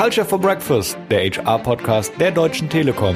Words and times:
Culture 0.00 0.24
for 0.26 0.40
Breakfast, 0.40 0.96
der 1.10 1.30
HR-Podcast 1.30 2.18
der 2.18 2.30
Deutschen 2.30 2.70
Telekom. 2.70 3.14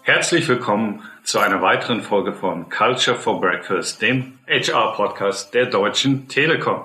Herzlich 0.00 0.48
willkommen 0.48 1.02
zu 1.22 1.38
einer 1.38 1.60
weiteren 1.60 2.00
Folge 2.00 2.32
von 2.32 2.70
Culture 2.70 3.14
for 3.14 3.42
Breakfast, 3.42 4.00
dem 4.00 4.38
HR-Podcast 4.48 5.52
der 5.52 5.66
Deutschen 5.66 6.28
Telekom. 6.28 6.84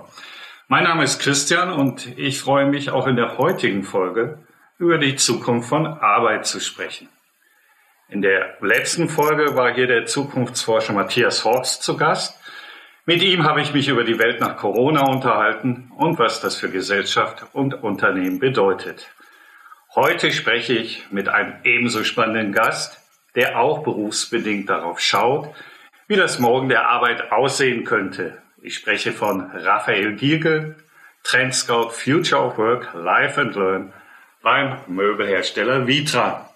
Mein 0.68 0.84
Name 0.84 1.06
ist 1.06 1.22
Christian 1.22 1.72
und 1.72 2.08
ich 2.20 2.42
freue 2.42 2.66
mich 2.66 2.90
auch 2.90 3.08
in 3.08 3.16
der 3.16 3.38
heutigen 3.38 3.84
Folge 3.84 4.40
über 4.78 4.98
die 4.98 5.16
Zukunft 5.16 5.70
von 5.70 5.88
Arbeit 5.88 6.48
zu 6.48 6.60
sprechen. 6.60 7.08
In 8.10 8.22
der 8.22 8.58
letzten 8.60 9.08
Folge 9.08 9.56
war 9.56 9.74
hier 9.74 9.88
der 9.88 10.06
Zukunftsforscher 10.06 10.92
Matthias 10.92 11.46
Horst 11.46 11.82
zu 11.82 11.96
Gast. 11.96 12.38
Mit 13.08 13.22
ihm 13.22 13.44
habe 13.44 13.62
ich 13.62 13.72
mich 13.72 13.88
über 13.88 14.04
die 14.04 14.18
Welt 14.18 14.40
nach 14.40 14.58
Corona 14.58 15.06
unterhalten 15.08 15.92
und 15.96 16.18
was 16.18 16.42
das 16.42 16.56
für 16.56 16.70
Gesellschaft 16.70 17.46
und 17.54 17.84
Unternehmen 17.84 18.40
bedeutet. 18.40 19.12
Heute 19.94 20.32
spreche 20.32 20.74
ich 20.74 21.06
mit 21.12 21.30
einem 21.30 21.54
ebenso 21.64 22.04
spannenden 22.04 22.52
Gast, 22.52 23.00
der 23.36 23.60
auch 23.60 23.84
berufsbedingt 23.84 24.72
darauf 24.72 25.00
schaut, 25.00 25.54
wie 26.08 26.16
das 26.16 26.40
Morgen 26.40 26.68
der 26.68 26.90
Arbeit 26.90 27.32
aussehen 27.32 27.84
könnte. 27.84 28.42
Ich 28.64 28.74
spreche 28.74 29.12
von 29.12 29.52
Raphael 29.54 30.16
Gierke, 30.16 30.76
Trendscout 31.22 31.92
Future 31.92 32.42
of 32.42 32.58
Work, 32.58 32.92
Life 32.96 33.40
and 33.40 33.56
Learn 33.56 33.94
beim 34.42 34.80
Möbelhersteller 34.88 35.86
Vitra. 35.86 36.50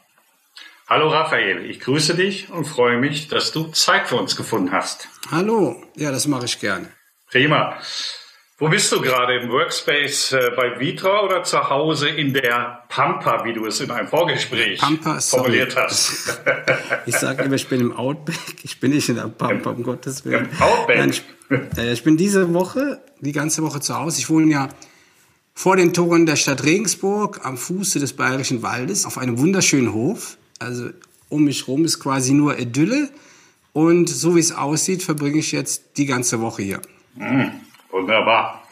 Hallo 0.89 1.09
Raphael, 1.09 1.69
ich 1.69 1.81
grüße 1.81 2.15
dich 2.15 2.49
und 2.49 2.65
freue 2.65 2.97
mich, 2.97 3.27
dass 3.27 3.51
du 3.51 3.65
Zeit 3.65 4.07
für 4.07 4.15
uns 4.15 4.35
gefunden 4.35 4.71
hast. 4.71 5.07
Hallo, 5.29 5.75
ja, 5.95 6.11
das 6.11 6.25
mache 6.25 6.45
ich 6.45 6.59
gerne. 6.59 6.87
Prima. 7.29 7.77
Wo 8.57 8.69
bist 8.69 8.91
du 8.91 8.99
gerade 8.99 9.39
im 9.39 9.51
Workspace 9.51 10.31
äh, 10.31 10.51
bei 10.55 10.79
Vitra 10.79 11.21
oder 11.21 11.43
zu 11.43 11.69
Hause 11.69 12.09
in 12.09 12.33
der 12.33 12.85
Pampa, 12.89 13.45
wie 13.45 13.53
du 13.53 13.67
es 13.67 13.79
in 13.81 13.91
einem 13.91 14.07
Vorgespräch 14.07 14.79
Pampa, 14.79 15.19
formuliert 15.19 15.75
hast? 15.75 16.41
ich 17.05 17.15
sage 17.15 17.43
immer, 17.43 17.53
ich 17.53 17.67
bin 17.67 17.81
im 17.81 17.95
Outback. 17.95 18.63
Ich 18.63 18.79
bin 18.79 18.89
nicht 18.89 19.09
in 19.09 19.15
der 19.17 19.27
Pampa, 19.27 19.69
um 19.69 19.83
Gottes 19.83 20.25
Willen. 20.25 20.49
Im 20.51 20.59
Outback? 20.59 20.97
Nein, 20.97 21.09
ich, 21.11 21.23
äh, 21.77 21.93
ich 21.93 22.03
bin 22.03 22.17
diese 22.17 22.51
Woche, 22.55 22.99
die 23.19 23.31
ganze 23.31 23.61
Woche 23.61 23.79
zu 23.79 23.95
Hause. 23.95 24.21
Ich 24.21 24.29
wohne 24.31 24.51
ja 24.51 24.69
vor 25.53 25.75
den 25.75 25.93
Toren 25.93 26.25
der 26.25 26.35
Stadt 26.35 26.63
Regensburg 26.63 27.41
am 27.43 27.57
Fuße 27.57 27.99
des 27.99 28.13
Bayerischen 28.13 28.63
Waldes 28.63 29.05
auf 29.05 29.19
einem 29.19 29.37
wunderschönen 29.37 29.93
Hof. 29.93 30.38
Also 30.59 30.89
um 31.29 31.45
mich 31.45 31.67
rum 31.67 31.85
ist 31.85 31.99
quasi 31.99 32.33
nur 32.33 32.59
Idylle. 32.59 33.09
Und 33.73 34.09
so 34.09 34.35
wie 34.35 34.39
es 34.39 34.51
aussieht, 34.51 35.03
verbringe 35.03 35.39
ich 35.39 35.51
jetzt 35.51 35.97
die 35.97 36.05
ganze 36.05 36.41
Woche 36.41 36.63
hier. 36.63 36.81
Mhm, 37.15 37.51
wunderbar. 37.91 38.67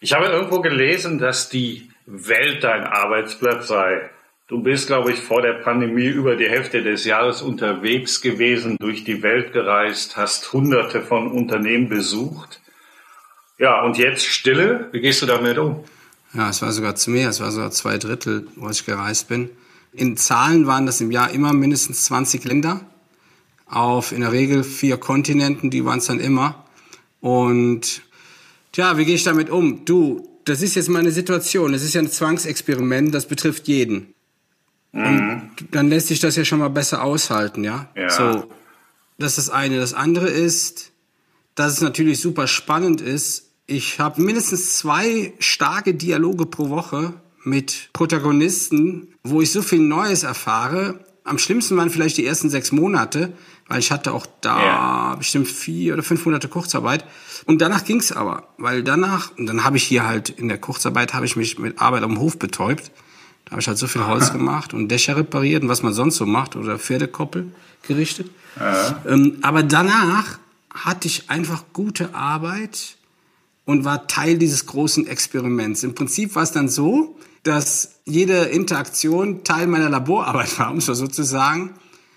Ich 0.00 0.12
habe 0.12 0.26
irgendwo 0.26 0.60
gelesen, 0.60 1.18
dass 1.18 1.48
die 1.48 1.90
Welt 2.06 2.64
dein 2.64 2.84
Arbeitsplatz 2.84 3.68
sei. 3.68 4.10
Du 4.48 4.62
bist, 4.62 4.88
glaube 4.88 5.12
ich, 5.12 5.20
vor 5.20 5.42
der 5.42 5.52
Pandemie 5.54 6.08
über 6.08 6.36
die 6.36 6.48
Hälfte 6.48 6.82
des 6.82 7.04
Jahres 7.04 7.40
unterwegs 7.40 8.20
gewesen, 8.20 8.76
durch 8.80 9.04
die 9.04 9.22
Welt 9.22 9.52
gereist, 9.52 10.16
hast 10.16 10.52
hunderte 10.52 11.02
von 11.02 11.30
Unternehmen 11.30 11.88
besucht. 11.88 12.60
Ja, 13.58 13.82
und 13.82 13.96
jetzt 13.98 14.26
Stille. 14.26 14.88
Wie 14.90 15.00
gehst 15.00 15.22
du 15.22 15.26
damit 15.26 15.58
um? 15.58 15.84
Ja, 16.34 16.48
es 16.48 16.62
war 16.62 16.72
sogar 16.72 16.96
zu 16.96 17.10
mehr. 17.10 17.28
Es 17.28 17.40
war 17.40 17.50
sogar 17.50 17.70
zwei 17.70 17.98
Drittel, 17.98 18.48
wo 18.56 18.70
ich 18.70 18.84
gereist 18.86 19.28
bin. 19.28 19.50
In 19.92 20.16
Zahlen 20.16 20.66
waren 20.66 20.86
das 20.86 21.00
im 21.00 21.10
Jahr 21.10 21.30
immer 21.30 21.52
mindestens 21.52 22.04
20 22.04 22.44
Länder 22.44 22.86
auf 23.66 24.12
in 24.12 24.20
der 24.20 24.32
Regel 24.32 24.64
vier 24.64 24.96
Kontinenten, 24.96 25.70
die 25.70 25.84
waren 25.84 25.98
es 25.98 26.06
dann 26.06 26.20
immer. 26.20 26.64
Und 27.20 28.02
tja, 28.72 28.96
wie 28.98 29.04
gehe 29.04 29.14
ich 29.14 29.24
damit 29.24 29.50
um? 29.50 29.84
Du, 29.84 30.28
das 30.44 30.62
ist 30.62 30.74
jetzt 30.74 30.88
meine 30.88 31.12
Situation. 31.12 31.72
Das 31.72 31.82
ist 31.82 31.94
ja 31.94 32.00
ein 32.00 32.10
Zwangsexperiment, 32.10 33.14
das 33.14 33.26
betrifft 33.26 33.68
jeden. 33.68 34.14
Mhm. 34.92 35.50
Und 35.60 35.68
dann 35.70 35.88
lässt 35.88 36.08
sich 36.08 36.20
das 36.20 36.36
ja 36.36 36.44
schon 36.44 36.58
mal 36.58 36.68
besser 36.68 37.02
aushalten, 37.04 37.62
ja? 37.62 37.88
ja. 37.94 38.10
So, 38.10 38.50
das 39.18 39.38
ist 39.38 39.48
das 39.48 39.50
eine. 39.50 39.78
Das 39.78 39.94
andere 39.94 40.28
ist, 40.28 40.90
dass 41.54 41.74
es 41.74 41.80
natürlich 41.80 42.20
super 42.20 42.46
spannend 42.46 43.00
ist. 43.00 43.50
Ich 43.66 44.00
habe 44.00 44.20
mindestens 44.20 44.76
zwei 44.78 45.32
starke 45.38 45.94
Dialoge 45.94 46.46
pro 46.46 46.70
Woche 46.70 47.14
mit 47.44 47.90
Protagonisten, 47.92 49.08
wo 49.22 49.40
ich 49.40 49.52
so 49.52 49.62
viel 49.62 49.80
Neues 49.80 50.22
erfahre. 50.22 51.00
Am 51.24 51.38
schlimmsten 51.38 51.76
waren 51.76 51.90
vielleicht 51.90 52.16
die 52.16 52.26
ersten 52.26 52.50
sechs 52.50 52.72
Monate, 52.72 53.32
weil 53.68 53.78
ich 53.78 53.90
hatte 53.90 54.12
auch 54.12 54.26
da 54.40 54.62
ja. 54.62 55.14
bestimmt 55.14 55.48
vier 55.48 55.94
oder 55.94 56.02
fünf 56.02 56.24
Monate 56.24 56.48
Kurzarbeit. 56.48 57.04
Und 57.46 57.62
danach 57.62 57.84
ging's 57.84 58.12
aber, 58.12 58.48
weil 58.58 58.82
danach, 58.82 59.36
und 59.38 59.46
dann 59.46 59.64
habe 59.64 59.76
ich 59.76 59.84
hier 59.84 60.06
halt 60.06 60.28
in 60.28 60.48
der 60.48 60.58
Kurzarbeit, 60.58 61.14
habe 61.14 61.26
ich 61.26 61.36
mich 61.36 61.58
mit 61.58 61.80
Arbeit 61.80 62.02
am 62.02 62.18
Hof 62.18 62.38
betäubt. 62.38 62.90
Da 63.44 63.52
habe 63.52 63.60
ich 63.60 63.68
halt 63.68 63.78
so 63.78 63.86
viel 63.86 64.06
Holz 64.06 64.32
gemacht 64.32 64.74
und 64.74 64.88
Dächer 64.88 65.16
repariert 65.16 65.62
und 65.62 65.68
was 65.68 65.82
man 65.82 65.92
sonst 65.92 66.16
so 66.16 66.26
macht 66.26 66.56
oder 66.56 66.78
Pferdekoppel 66.78 67.52
gerichtet. 67.86 68.30
Ja. 68.58 69.02
Ähm, 69.06 69.38
aber 69.42 69.62
danach 69.62 70.38
hatte 70.72 71.08
ich 71.08 71.30
einfach 71.30 71.64
gute 71.72 72.14
Arbeit 72.14 72.96
und 73.64 73.84
war 73.84 74.06
Teil 74.08 74.38
dieses 74.38 74.66
großen 74.66 75.06
Experiments. 75.06 75.82
Im 75.82 75.94
Prinzip 75.94 76.34
war 76.34 76.42
es 76.42 76.52
dann 76.52 76.68
so, 76.68 77.18
dass 77.42 78.00
jede 78.04 78.44
Interaktion 78.44 79.44
Teil 79.44 79.66
meiner 79.66 79.88
Laborarbeit 79.88 80.58
war, 80.58 80.70
um 80.70 80.78
es 80.78 80.86
so 80.86 81.06
zu 81.06 81.22
sagen. 81.22 81.74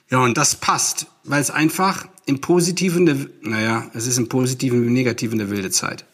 Ja, 0.09 0.19
und 0.19 0.37
das 0.37 0.55
passt, 0.55 1.07
weil 1.23 1.41
es 1.41 1.51
einfach 1.51 2.07
im 2.25 2.41
Positiven, 2.41 3.29
naja, 3.41 3.89
es 3.93 4.07
ist 4.07 4.17
im 4.17 4.29
Positiven 4.29 4.83
wie 4.83 4.87
im 4.87 4.93
Negativen 4.93 5.39
eine 5.39 5.49
wilde 5.49 5.71
Zeit. 5.71 6.05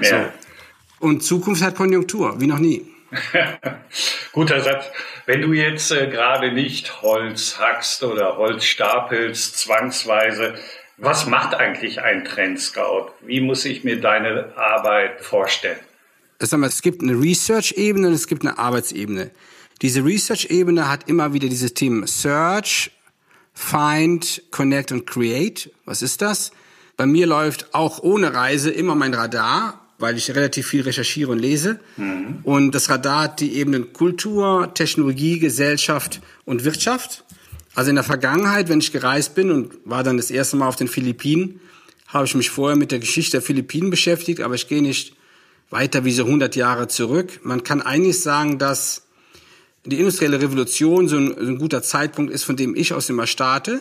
Ja. 0.00 0.24
So. 0.24 1.06
Und 1.06 1.22
Zukunft 1.22 1.62
hat 1.62 1.74
Konjunktur, 1.74 2.40
wie 2.40 2.46
noch 2.46 2.58
nie. 2.58 2.86
Guter 4.32 4.60
Satz. 4.60 4.86
Wenn 5.26 5.42
du 5.42 5.52
jetzt 5.52 5.90
äh, 5.92 6.08
gerade 6.08 6.52
nicht 6.52 7.02
Holz 7.02 7.58
hackst 7.58 8.02
oder 8.02 8.36
Holz 8.36 8.64
stapelst, 8.64 9.58
zwangsweise, 9.58 10.54
was 10.96 11.26
macht 11.26 11.54
eigentlich 11.54 12.00
ein 12.00 12.24
Trendscout? 12.24 13.10
Wie 13.20 13.40
muss 13.40 13.64
ich 13.64 13.84
mir 13.84 14.00
deine 14.00 14.56
Arbeit 14.56 15.20
vorstellen? 15.20 15.78
es 16.38 16.82
gibt 16.82 17.02
eine 17.02 17.20
Research-Ebene 17.20 18.08
und 18.08 18.14
es 18.14 18.26
gibt 18.26 18.44
eine 18.44 18.58
Arbeitsebene. 18.58 19.30
Diese 19.80 20.04
Research-Ebene 20.04 20.88
hat 20.88 21.08
immer 21.08 21.32
wieder 21.32 21.48
diese 21.48 21.72
Themen 21.72 22.06
Search, 22.06 22.90
Find, 23.54 24.42
Connect 24.50 24.92
und 24.92 25.06
Create. 25.06 25.70
Was 25.84 26.02
ist 26.02 26.22
das? 26.22 26.52
Bei 26.96 27.06
mir 27.06 27.26
läuft 27.26 27.74
auch 27.74 28.02
ohne 28.02 28.34
Reise 28.34 28.70
immer 28.70 28.94
mein 28.94 29.14
Radar, 29.14 29.80
weil 29.98 30.16
ich 30.16 30.34
relativ 30.34 30.66
viel 30.66 30.82
recherchiere 30.82 31.30
und 31.32 31.38
lese. 31.38 31.80
Mhm. 31.96 32.40
Und 32.42 32.72
das 32.74 32.90
Radar 32.90 33.22
hat 33.22 33.40
die 33.40 33.54
Ebenen 33.56 33.92
Kultur, 33.92 34.72
Technologie, 34.74 35.38
Gesellschaft 35.38 36.20
und 36.44 36.64
Wirtschaft. 36.64 37.21
Also 37.74 37.90
in 37.90 37.96
der 37.96 38.04
Vergangenheit, 38.04 38.68
wenn 38.68 38.80
ich 38.80 38.92
gereist 38.92 39.34
bin 39.34 39.50
und 39.50 39.74
war 39.84 40.02
dann 40.02 40.18
das 40.18 40.30
erste 40.30 40.56
Mal 40.56 40.68
auf 40.68 40.76
den 40.76 40.88
Philippinen, 40.88 41.60
habe 42.06 42.26
ich 42.26 42.34
mich 42.34 42.50
vorher 42.50 42.76
mit 42.76 42.90
der 42.90 42.98
Geschichte 42.98 43.32
der 43.32 43.42
Philippinen 43.42 43.88
beschäftigt, 43.88 44.40
aber 44.40 44.54
ich 44.54 44.68
gehe 44.68 44.82
nicht 44.82 45.16
weiter 45.70 46.04
wie 46.04 46.12
so 46.12 46.24
100 46.24 46.54
Jahre 46.54 46.88
zurück. 46.88 47.40
Man 47.42 47.64
kann 47.64 47.80
eigentlich 47.80 48.20
sagen, 48.20 48.58
dass 48.58 49.02
die 49.86 49.98
industrielle 49.98 50.40
Revolution 50.40 51.08
so 51.08 51.16
ein, 51.16 51.28
so 51.28 51.46
ein 51.46 51.58
guter 51.58 51.82
Zeitpunkt 51.82 52.32
ist, 52.32 52.44
von 52.44 52.56
dem 52.56 52.76
ich 52.76 52.92
aus 52.92 53.08
immer 53.08 53.26
starte. 53.26 53.80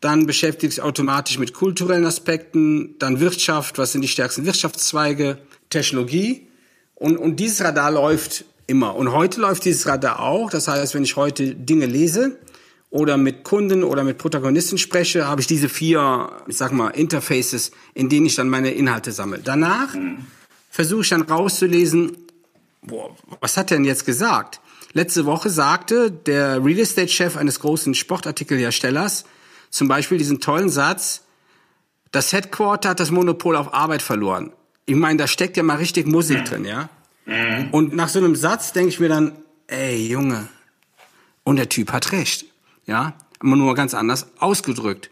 Dann 0.00 0.26
beschäftigt 0.26 0.74
sich 0.74 0.82
automatisch 0.82 1.38
mit 1.38 1.54
kulturellen 1.54 2.04
Aspekten, 2.04 2.96
dann 2.98 3.20
Wirtschaft, 3.20 3.78
was 3.78 3.92
sind 3.92 4.02
die 4.02 4.08
stärksten 4.08 4.44
Wirtschaftszweige, 4.44 5.38
Technologie. 5.70 6.46
Und, 6.94 7.16
und 7.16 7.40
dieses 7.40 7.64
Radar 7.64 7.90
läuft 7.90 8.44
immer. 8.66 8.94
Und 8.94 9.12
heute 9.12 9.40
läuft 9.40 9.64
dieses 9.64 9.86
Radar 9.86 10.20
auch. 10.20 10.50
Das 10.50 10.68
heißt, 10.68 10.94
wenn 10.94 11.04
ich 11.04 11.16
heute 11.16 11.54
Dinge 11.54 11.86
lese 11.86 12.38
oder 12.94 13.16
mit 13.16 13.42
Kunden 13.44 13.82
oder 13.82 14.04
mit 14.04 14.18
Protagonisten 14.18 14.78
spreche, 14.78 15.26
habe 15.26 15.40
ich 15.40 15.46
diese 15.46 15.68
vier, 15.68 16.30
ich 16.46 16.56
sag 16.56 16.72
mal, 16.72 16.90
Interfaces, 16.90 17.72
in 17.92 18.08
denen 18.08 18.26
ich 18.26 18.36
dann 18.36 18.48
meine 18.48 18.70
Inhalte 18.70 19.12
sammle. 19.12 19.40
Danach 19.42 19.94
mhm 19.94 20.26
versuche 20.74 21.02
ich 21.02 21.08
dann 21.08 21.22
rauszulesen, 21.22 22.16
boah, 22.82 23.16
was 23.38 23.56
hat 23.56 23.70
er 23.70 23.76
denn 23.76 23.84
jetzt 23.84 24.04
gesagt? 24.04 24.60
Letzte 24.92 25.24
Woche 25.24 25.48
sagte 25.48 26.10
der 26.10 26.64
Real 26.64 26.80
Estate-Chef 26.80 27.36
eines 27.36 27.60
großen 27.60 27.94
Sportartikelherstellers 27.94 29.24
zum 29.70 29.86
Beispiel 29.86 30.18
diesen 30.18 30.40
tollen 30.40 30.70
Satz, 30.70 31.22
das 32.10 32.32
Headquarter 32.32 32.88
hat 32.88 32.98
das 32.98 33.12
Monopol 33.12 33.54
auf 33.54 33.72
Arbeit 33.72 34.02
verloren. 34.02 34.52
Ich 34.86 34.96
meine, 34.96 35.16
da 35.16 35.28
steckt 35.28 35.56
ja 35.56 35.62
mal 35.62 35.76
richtig 35.76 36.08
Musik 36.08 36.44
drin, 36.44 36.64
ja? 36.64 36.88
Mhm. 37.24 37.68
Und 37.70 37.94
nach 37.94 38.08
so 38.08 38.18
einem 38.18 38.34
Satz 38.34 38.72
denke 38.72 38.88
ich 38.88 38.98
mir 38.98 39.08
dann, 39.08 39.30
ey, 39.68 40.08
Junge, 40.08 40.48
und 41.44 41.54
der 41.54 41.68
Typ 41.68 41.92
hat 41.92 42.10
recht, 42.10 42.46
ja? 42.86 43.16
Aber 43.40 43.56
nur 43.56 43.74
ganz 43.74 43.94
anders 43.94 44.28
ausgedrückt. 44.38 45.10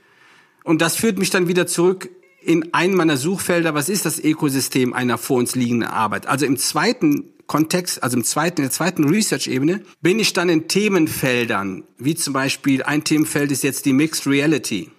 Und 0.65 0.81
das 0.81 0.97
führt 0.97 1.19
mich 1.19 1.31
dann 1.31 1.49
wieder 1.49 1.67
zurück 1.67 2.09
in 2.45 2.75
einem 2.75 2.97
meiner 2.97 3.17
Suchfelder, 3.17 3.75
was 3.75 3.89
ist 3.89 4.05
das 4.05 4.19
Ökosystem 4.19 4.93
einer 4.93 5.19
vor 5.19 5.39
uns 5.39 5.55
liegenden 5.55 5.89
Arbeit? 5.89 6.27
Also 6.27 6.45
im 6.47 6.57
zweiten 6.57 7.31
Kontext, 7.47 8.03
also 8.03 8.17
im 8.17 8.25
zweiten, 8.25 8.59
in 8.59 8.65
der 8.65 8.71
zweiten 8.73 9.09
Research-Ebene, 9.09 9.83
bin 10.01 10.19
ich 10.19 10.33
dann 10.33 10.49
in 10.49 10.69
Themenfeldern, 10.69 11.85
wie 11.99 12.15
zum 12.15 12.33
Beispiel 12.33 12.83
ein 12.83 13.05
Themenfeld 13.05 13.53
ist 13.53 13.63
jetzt 13.63 13.85
die 13.85 13.93
Mixed 13.93 14.27
Reality. 14.27 14.91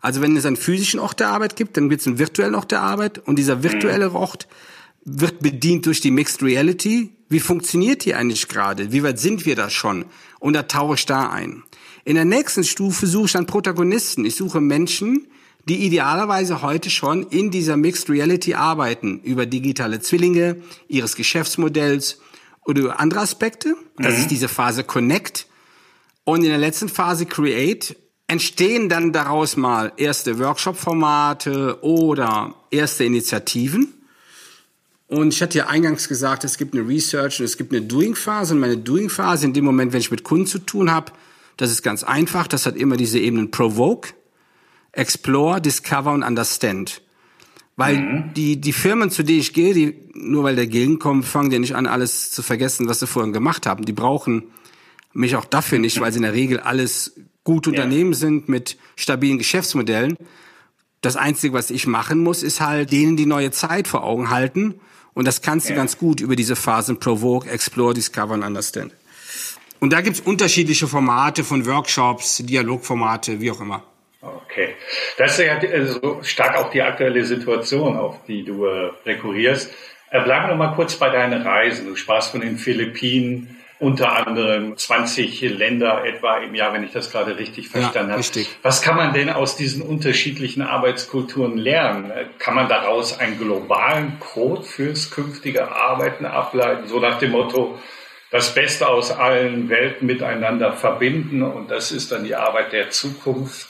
Also 0.00 0.20
wenn 0.20 0.36
es 0.36 0.44
einen 0.44 0.56
physischen 0.56 1.00
Ort 1.00 1.20
der 1.20 1.28
Arbeit 1.28 1.56
gibt, 1.56 1.76
dann 1.76 1.88
gibt 1.88 2.00
es 2.00 2.06
einen 2.06 2.18
virtuellen 2.18 2.56
Ort 2.56 2.72
der 2.72 2.82
Arbeit 2.82 3.18
und 3.20 3.36
dieser 3.36 3.62
virtuelle. 3.62 4.12
Ort 4.12 4.48
wird 5.04 5.40
bedient 5.40 5.86
durch 5.86 6.00
die 6.00 6.10
Mixed 6.10 6.42
Reality. 6.42 7.10
Wie 7.28 7.40
funktioniert 7.40 8.04
die 8.04 8.14
eigentlich 8.14 8.48
gerade? 8.48 8.92
Wie 8.92 9.02
weit 9.02 9.20
sind 9.20 9.46
wir 9.46 9.54
da 9.54 9.70
schon? 9.70 10.04
Und 10.40 10.54
da 10.54 10.64
tauche 10.64 10.94
ich 10.94 11.06
da 11.06 11.30
ein. 11.30 11.62
In 12.04 12.16
der 12.16 12.24
nächsten 12.24 12.64
Stufe 12.64 13.06
suche 13.06 13.26
ich 13.26 13.32
dann 13.32 13.46
Protagonisten. 13.46 14.24
Ich 14.24 14.36
suche 14.36 14.60
Menschen, 14.60 15.26
die 15.68 15.86
idealerweise 15.86 16.62
heute 16.62 16.90
schon 16.90 17.22
in 17.28 17.50
dieser 17.50 17.76
Mixed 17.76 18.10
Reality 18.10 18.54
arbeiten, 18.54 19.20
über 19.20 19.46
digitale 19.46 20.00
Zwillinge, 20.00 20.56
ihres 20.88 21.14
Geschäftsmodells 21.14 22.18
oder 22.64 22.80
über 22.82 23.00
andere 23.00 23.20
Aspekte. 23.20 23.76
Das 23.96 24.18
ist 24.18 24.30
diese 24.30 24.48
Phase 24.48 24.82
Connect. 24.82 25.46
Und 26.24 26.42
in 26.42 26.50
der 26.50 26.58
letzten 26.58 26.88
Phase 26.88 27.26
Create 27.26 27.96
entstehen 28.26 28.88
dann 28.88 29.12
daraus 29.12 29.56
mal 29.56 29.92
erste 29.96 30.38
Workshop-Formate 30.38 31.78
oder 31.82 32.54
erste 32.70 33.04
Initiativen. 33.04 33.94
Und 35.06 35.34
ich 35.34 35.42
hatte 35.42 35.58
ja 35.58 35.66
eingangs 35.66 36.08
gesagt, 36.08 36.42
es 36.42 36.56
gibt 36.56 36.74
eine 36.74 36.88
Research 36.88 37.38
und 37.38 37.44
es 37.44 37.56
gibt 37.56 37.72
eine 37.72 37.82
Doing-Phase. 37.82 38.54
Und 38.54 38.60
meine 38.60 38.78
Doing-Phase, 38.78 39.44
in 39.44 39.52
dem 39.52 39.64
Moment, 39.64 39.92
wenn 39.92 40.00
ich 40.00 40.10
mit 40.10 40.24
Kunden 40.24 40.46
zu 40.46 40.58
tun 40.58 40.90
habe, 40.90 41.12
das 41.56 41.70
ist 41.70 41.82
ganz 41.82 42.04
einfach. 42.04 42.46
Das 42.46 42.66
hat 42.66 42.76
immer 42.76 42.96
diese 42.96 43.18
Ebenen 43.18 43.50
Provoke, 43.50 44.10
Explore, 44.92 45.60
Discover 45.60 46.12
und 46.12 46.22
Understand. 46.22 47.02
Weil 47.76 48.30
die, 48.36 48.60
die 48.60 48.72
Firmen, 48.72 49.10
zu 49.10 49.22
denen 49.22 49.40
ich 49.40 49.54
gehe, 49.54 49.72
die, 49.72 49.96
nur 50.14 50.44
weil 50.44 50.56
der 50.56 50.66
Gegenkommen, 50.66 51.22
fangen 51.22 51.50
die 51.50 51.58
nicht 51.58 51.74
an, 51.74 51.86
alles 51.86 52.30
zu 52.30 52.42
vergessen, 52.42 52.86
was 52.88 53.00
sie 53.00 53.06
vorhin 53.06 53.32
gemacht 53.32 53.66
haben. 53.66 53.86
Die 53.86 53.92
brauchen 53.92 54.44
mich 55.14 55.36
auch 55.36 55.46
dafür 55.46 55.78
nicht, 55.78 56.00
weil 56.00 56.12
sie 56.12 56.18
in 56.18 56.22
der 56.24 56.34
Regel 56.34 56.60
alles 56.60 57.14
gute 57.44 57.70
Unternehmen 57.70 58.14
sind 58.14 58.48
mit 58.48 58.76
stabilen 58.94 59.38
Geschäftsmodellen. 59.38 60.16
Das 61.00 61.16
Einzige, 61.16 61.54
was 61.54 61.70
ich 61.70 61.86
machen 61.86 62.22
muss, 62.22 62.42
ist 62.42 62.60
halt 62.60 62.92
denen 62.92 63.16
die 63.16 63.26
neue 63.26 63.50
Zeit 63.50 63.88
vor 63.88 64.04
Augen 64.04 64.30
halten. 64.30 64.74
Und 65.14 65.26
das 65.26 65.42
kannst 65.42 65.68
du 65.68 65.72
Ja. 65.72 65.76
ganz 65.78 65.98
gut 65.98 66.20
über 66.20 66.36
diese 66.36 66.56
Phasen 66.56 66.98
Provoke, 67.00 67.50
Explore, 67.50 67.94
Discover 67.94 68.34
und 68.34 68.42
Understand. 68.42 68.92
Und 69.82 69.92
da 69.92 70.00
gibt's 70.00 70.20
unterschiedliche 70.20 70.86
Formate 70.86 71.42
von 71.42 71.66
Workshops, 71.66 72.36
Dialogformate, 72.36 73.40
wie 73.40 73.50
auch 73.50 73.60
immer. 73.60 73.82
Okay. 74.20 74.76
Das 75.18 75.32
ist 75.32 75.44
ja 75.44 75.56
äh, 75.56 75.86
so 75.86 76.20
stark 76.22 76.56
auch 76.56 76.70
die 76.70 76.80
aktuelle 76.80 77.24
Situation, 77.24 77.96
auf 77.96 78.14
die 78.28 78.44
du 78.44 78.64
äh, 78.64 78.92
rekurrierst. 79.04 79.74
Äh, 80.12 80.22
bleiben 80.22 80.46
wir 80.46 80.54
mal 80.54 80.76
kurz 80.76 80.94
bei 80.94 81.10
deinen 81.10 81.42
Reisen. 81.42 81.88
Du 81.88 81.96
sprachst 81.96 82.30
von 82.30 82.42
den 82.42 82.58
Philippinen, 82.58 83.56
unter 83.80 84.24
anderem 84.24 84.76
20 84.76 85.40
Länder 85.40 86.04
etwa 86.04 86.38
im 86.38 86.54
Jahr, 86.54 86.72
wenn 86.74 86.84
ich 86.84 86.92
das 86.92 87.10
gerade 87.10 87.36
richtig 87.36 87.68
verstanden 87.68 88.12
habe. 88.12 88.20
richtig. 88.20 88.48
Was 88.62 88.82
kann 88.82 88.94
man 88.94 89.12
denn 89.12 89.30
aus 89.30 89.56
diesen 89.56 89.82
unterschiedlichen 89.82 90.62
Arbeitskulturen 90.62 91.58
lernen? 91.58 92.12
Äh, 92.12 92.26
Kann 92.38 92.54
man 92.54 92.68
daraus 92.68 93.18
einen 93.18 93.36
globalen 93.36 94.20
Code 94.20 94.62
fürs 94.62 95.10
künftige 95.10 95.72
Arbeiten 95.72 96.24
ableiten, 96.24 96.86
so 96.86 97.00
nach 97.00 97.18
dem 97.18 97.32
Motto, 97.32 97.80
das 98.32 98.54
Beste 98.54 98.88
aus 98.88 99.10
allen 99.12 99.68
Welten 99.68 100.06
miteinander 100.06 100.72
verbinden 100.72 101.42
und 101.42 101.70
das 101.70 101.92
ist 101.92 102.10
dann 102.10 102.24
die 102.24 102.34
Arbeit 102.34 102.72
der 102.72 102.90
Zukunft? 102.90 103.68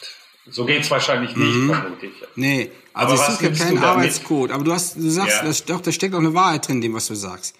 So 0.48 0.64
geht's 0.64 0.90
wahrscheinlich 0.90 1.36
nicht, 1.36 1.66
vermute 1.66 2.06
ich. 2.06 2.12
Nee, 2.36 2.70
also 2.94 3.14
Aber 3.14 3.22
es 3.22 3.34
ist 3.34 3.42
ja 3.60 3.66
kein? 3.66 3.78
Arbeitscode, 3.78 4.50
aber 4.50 4.64
du 4.64 4.72
hast, 4.72 4.96
du 4.96 5.08
sagst, 5.10 5.38
Ja. 5.38 5.44
das, 5.44 5.64
doch, 5.64 5.80
da 5.80 5.92
steckt 5.92 6.14
auch 6.14 6.18
eine 6.20 6.34
Wahrheit 6.34 6.66
drin, 6.66 6.76
in 6.76 6.80
dem, 6.82 6.94
was 6.94 7.06
du 7.06 7.14
sagst. 7.14 7.54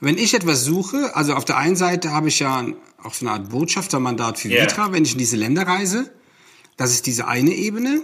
Wenn 0.00 0.18
ich 0.18 0.34
etwas 0.34 0.64
suche, 0.64 1.16
also 1.16 1.34
auf 1.34 1.44
der 1.44 1.56
einen 1.56 1.74
Seite 1.74 2.12
habe 2.12 2.28
ich 2.28 2.38
ja 2.38 2.64
auch 3.02 3.14
so 3.14 3.26
eine 3.26 3.34
Art 3.34 3.48
Botschaftermandat 3.48 4.38
für 4.38 4.48
Ja. 4.48 4.62
Vitra, 4.62 4.92
wenn 4.92 5.04
ich 5.04 5.12
in 5.12 5.18
diese 5.18 5.36
Länder 5.36 5.66
reise. 5.66 6.10
Das 6.76 6.90
ist 6.92 7.06
diese 7.06 7.26
eine 7.26 7.50
Ebene. 7.50 8.02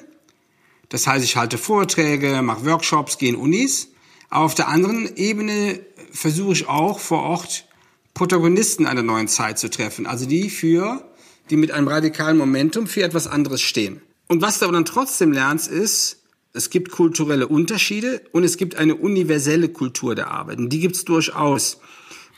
Das 0.88 1.06
heißt, 1.06 1.24
ich 1.24 1.36
halte 1.36 1.56
Vorträge, 1.58 2.42
mache 2.42 2.64
Workshops, 2.66 3.18
gehe 3.18 3.28
in 3.28 3.36
Unis. 3.36 3.88
Aber 4.30 4.44
auf 4.44 4.54
der 4.56 4.66
anderen 4.68 5.14
Ebene 5.16 5.78
versuche 6.12 6.52
ich 6.52 6.68
auch 6.68 6.98
vor 6.98 7.22
Ort 7.22 7.66
Protagonisten 8.14 8.86
einer 8.86 9.02
neuen 9.02 9.28
Zeit 9.28 9.58
zu 9.58 9.68
treffen. 9.68 10.06
Also 10.06 10.26
die 10.26 10.48
für, 10.48 11.04
die 11.50 11.56
mit 11.56 11.72
einem 11.72 11.88
radikalen 11.88 12.38
Momentum 12.38 12.86
für 12.86 13.02
etwas 13.02 13.26
anderes 13.26 13.60
stehen. 13.60 14.00
Und 14.28 14.40
was 14.40 14.58
du 14.58 14.64
aber 14.64 14.74
dann 14.74 14.84
trotzdem 14.84 15.32
lernst, 15.32 15.68
ist, 15.68 16.22
es 16.52 16.70
gibt 16.70 16.92
kulturelle 16.92 17.48
Unterschiede 17.48 18.22
und 18.30 18.44
es 18.44 18.56
gibt 18.56 18.76
eine 18.76 18.94
universelle 18.94 19.68
Kultur 19.68 20.14
der 20.14 20.30
Arbeit. 20.30 20.58
Und 20.58 20.70
die 20.70 20.78
gibt's 20.78 21.04
durchaus. 21.04 21.80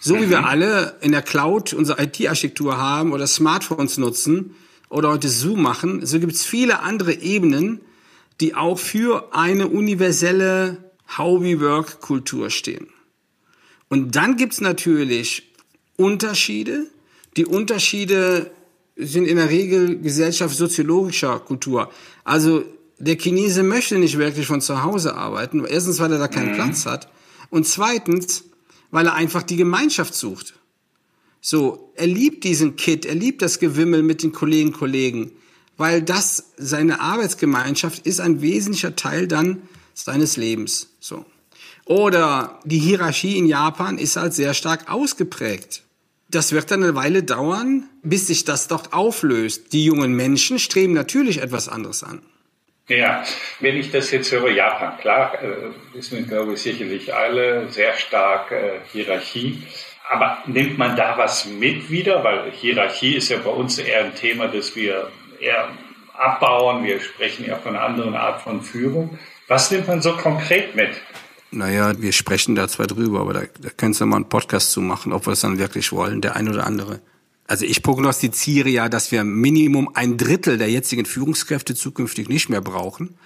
So 0.00 0.16
wie 0.16 0.30
wir 0.30 0.46
alle 0.46 0.96
in 1.02 1.12
der 1.12 1.22
Cloud 1.22 1.74
unsere 1.74 2.02
IT-Architektur 2.02 2.78
haben 2.78 3.12
oder 3.12 3.26
Smartphones 3.26 3.98
nutzen 3.98 4.54
oder 4.88 5.10
heute 5.10 5.28
Zoom 5.28 5.62
machen, 5.62 6.04
so 6.04 6.18
gibt's 6.18 6.44
viele 6.44 6.80
andere 6.80 7.12
Ebenen, 7.14 7.80
die 8.40 8.54
auch 8.54 8.78
für 8.78 9.34
eine 9.34 9.68
universelle 9.68 10.92
How-we-Work-Kultur 11.16 12.50
stehen. 12.50 12.88
Und 13.88 14.16
dann 14.16 14.36
gibt's 14.36 14.60
natürlich 14.60 15.52
Unterschiede. 15.96 16.86
Die 17.36 17.46
Unterschiede 17.46 18.50
sind 18.96 19.26
in 19.26 19.36
der 19.36 19.50
Regel 19.50 20.00
gesellschaftssoziologischer 20.00 21.38
Kultur. 21.40 21.90
Also 22.24 22.64
der 22.98 23.16
Chinese 23.16 23.62
möchte 23.62 23.98
nicht 23.98 24.18
wirklich 24.18 24.46
von 24.46 24.60
zu 24.60 24.82
Hause 24.82 25.14
arbeiten. 25.14 25.64
Erstens, 25.64 26.00
weil 26.00 26.12
er 26.12 26.18
da 26.18 26.28
keinen 26.28 26.54
Platz 26.54 26.86
hat. 26.86 27.08
Und 27.50 27.66
zweitens, 27.66 28.44
weil 28.90 29.06
er 29.06 29.14
einfach 29.14 29.42
die 29.42 29.56
Gemeinschaft 29.56 30.14
sucht. 30.14 30.54
So, 31.40 31.92
er 31.94 32.06
liebt 32.06 32.44
diesen 32.44 32.76
Kit, 32.76 33.04
er 33.04 33.14
liebt 33.14 33.42
das 33.42 33.58
Gewimmel 33.58 34.02
mit 34.02 34.22
den 34.22 34.32
Kollegen, 34.32 34.72
Kollegen, 34.72 35.32
weil 35.76 36.02
das 36.02 36.52
seine 36.56 37.00
Arbeitsgemeinschaft 37.00 38.06
ist 38.06 38.20
ein 38.20 38.40
wesentlicher 38.40 38.96
Teil 38.96 39.28
dann 39.28 39.62
seines 39.94 40.36
Lebens. 40.36 40.88
So. 40.98 41.24
Oder 41.84 42.58
die 42.64 42.78
Hierarchie 42.78 43.38
in 43.38 43.46
Japan 43.46 43.98
ist 43.98 44.16
halt 44.16 44.34
sehr 44.34 44.54
stark 44.54 44.90
ausgeprägt. 44.90 45.84
Das 46.36 46.52
wird 46.52 46.70
dann 46.70 46.82
eine 46.82 46.94
Weile 46.94 47.22
dauern, 47.22 47.88
bis 48.02 48.26
sich 48.26 48.44
das 48.44 48.68
dort 48.68 48.92
auflöst. 48.92 49.72
Die 49.72 49.86
jungen 49.86 50.12
Menschen 50.12 50.58
streben 50.58 50.92
natürlich 50.92 51.40
etwas 51.40 51.66
anderes 51.66 52.04
an. 52.04 52.20
Ja, 52.88 53.24
wenn 53.60 53.74
ich 53.74 53.90
das 53.90 54.10
jetzt 54.10 54.30
höre, 54.30 54.50
Japan, 54.50 54.98
klar, 54.98 55.42
äh, 55.42 55.70
wissen 55.94 56.18
wir, 56.18 56.26
glaube 56.26 56.52
ich, 56.52 56.60
sicherlich 56.60 57.14
alle, 57.14 57.70
sehr 57.70 57.94
stark 57.94 58.52
äh, 58.52 58.80
Hierarchie. 58.92 59.62
Aber 60.10 60.42
nimmt 60.44 60.76
man 60.76 60.94
da 60.94 61.16
was 61.16 61.46
mit 61.46 61.88
wieder? 61.88 62.22
Weil 62.22 62.50
Hierarchie 62.50 63.16
ist 63.16 63.30
ja 63.30 63.38
bei 63.38 63.48
uns 63.48 63.78
eher 63.78 64.04
ein 64.04 64.14
Thema, 64.14 64.46
das 64.46 64.76
wir 64.76 65.10
eher 65.40 65.70
abbauen. 66.12 66.84
Wir 66.84 67.00
sprechen 67.00 67.46
ja 67.46 67.56
von 67.56 67.76
einer 67.76 67.86
anderen 67.86 68.14
Art 68.14 68.42
von 68.42 68.60
Führung. 68.60 69.18
Was 69.48 69.70
nimmt 69.70 69.88
man 69.88 70.02
so 70.02 70.12
konkret 70.12 70.74
mit? 70.74 70.90
Naja, 71.50 72.00
wir 72.00 72.12
sprechen 72.12 72.54
da 72.54 72.68
zwar 72.68 72.86
drüber, 72.86 73.20
aber 73.20 73.32
da, 73.32 73.40
da 73.60 73.70
könntest 73.76 74.00
du 74.00 74.06
mal 74.06 74.16
einen 74.16 74.28
Podcast 74.28 74.72
zu 74.72 74.80
machen, 74.80 75.12
ob 75.12 75.26
wir 75.26 75.32
es 75.32 75.40
dann 75.40 75.58
wirklich 75.58 75.92
wollen, 75.92 76.20
der 76.20 76.36
ein 76.36 76.48
oder 76.48 76.66
andere. 76.66 77.00
Also 77.48 77.64
ich 77.64 77.82
prognostiziere 77.82 78.68
ja, 78.68 78.88
dass 78.88 79.12
wir 79.12 79.22
Minimum 79.22 79.90
ein 79.94 80.16
Drittel 80.16 80.58
der 80.58 80.68
jetzigen 80.68 81.06
Führungskräfte 81.06 81.74
zukünftig 81.74 82.28
nicht 82.28 82.48
mehr 82.48 82.60
brauchen. 82.60 83.16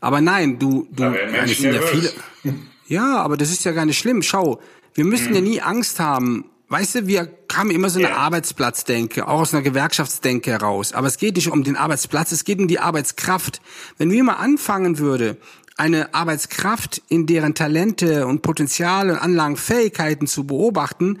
Aber 0.00 0.20
nein, 0.22 0.58
du, 0.58 0.88
du, 0.90 1.04
es 1.04 1.58
sind 1.58 1.74
ja 1.74 1.82
viele. 1.82 2.12
Ja, 2.88 3.16
aber 3.16 3.36
das 3.36 3.50
ist 3.50 3.64
ja 3.64 3.72
gar 3.72 3.84
nicht 3.84 3.98
schlimm. 3.98 4.22
Schau, 4.22 4.60
wir 4.94 5.04
müssen 5.04 5.34
ja 5.34 5.40
nie 5.40 5.60
Angst 5.60 5.98
haben. 5.98 6.44
Weißt 6.68 6.94
du, 6.94 7.06
wir 7.08 7.28
haben 7.52 7.72
immer 7.72 7.90
so 7.90 7.98
eine 7.98 8.10
Ja. 8.10 8.16
Arbeitsplatzdenke, 8.16 9.26
auch 9.26 9.40
aus 9.40 9.52
einer 9.52 9.62
Gewerkschaftsdenke 9.64 10.52
heraus. 10.52 10.92
Aber 10.92 11.08
es 11.08 11.16
geht 11.16 11.34
nicht 11.34 11.50
um 11.50 11.64
den 11.64 11.74
Arbeitsplatz, 11.76 12.30
es 12.30 12.44
geht 12.44 12.60
um 12.60 12.68
die 12.68 12.78
Arbeitskraft. 12.78 13.60
Wenn 13.98 14.12
wir 14.12 14.22
mal 14.22 14.34
anfangen 14.34 14.98
würde, 14.98 15.36
eine 15.76 16.14
Arbeitskraft 16.14 17.02
in 17.08 17.26
deren 17.26 17.54
Talente 17.54 18.26
und 18.26 18.42
Potenziale 18.42 19.12
und 19.12 19.18
Anlagen, 19.18 19.56
Fähigkeiten 19.56 20.26
zu 20.26 20.44
beobachten, 20.44 21.18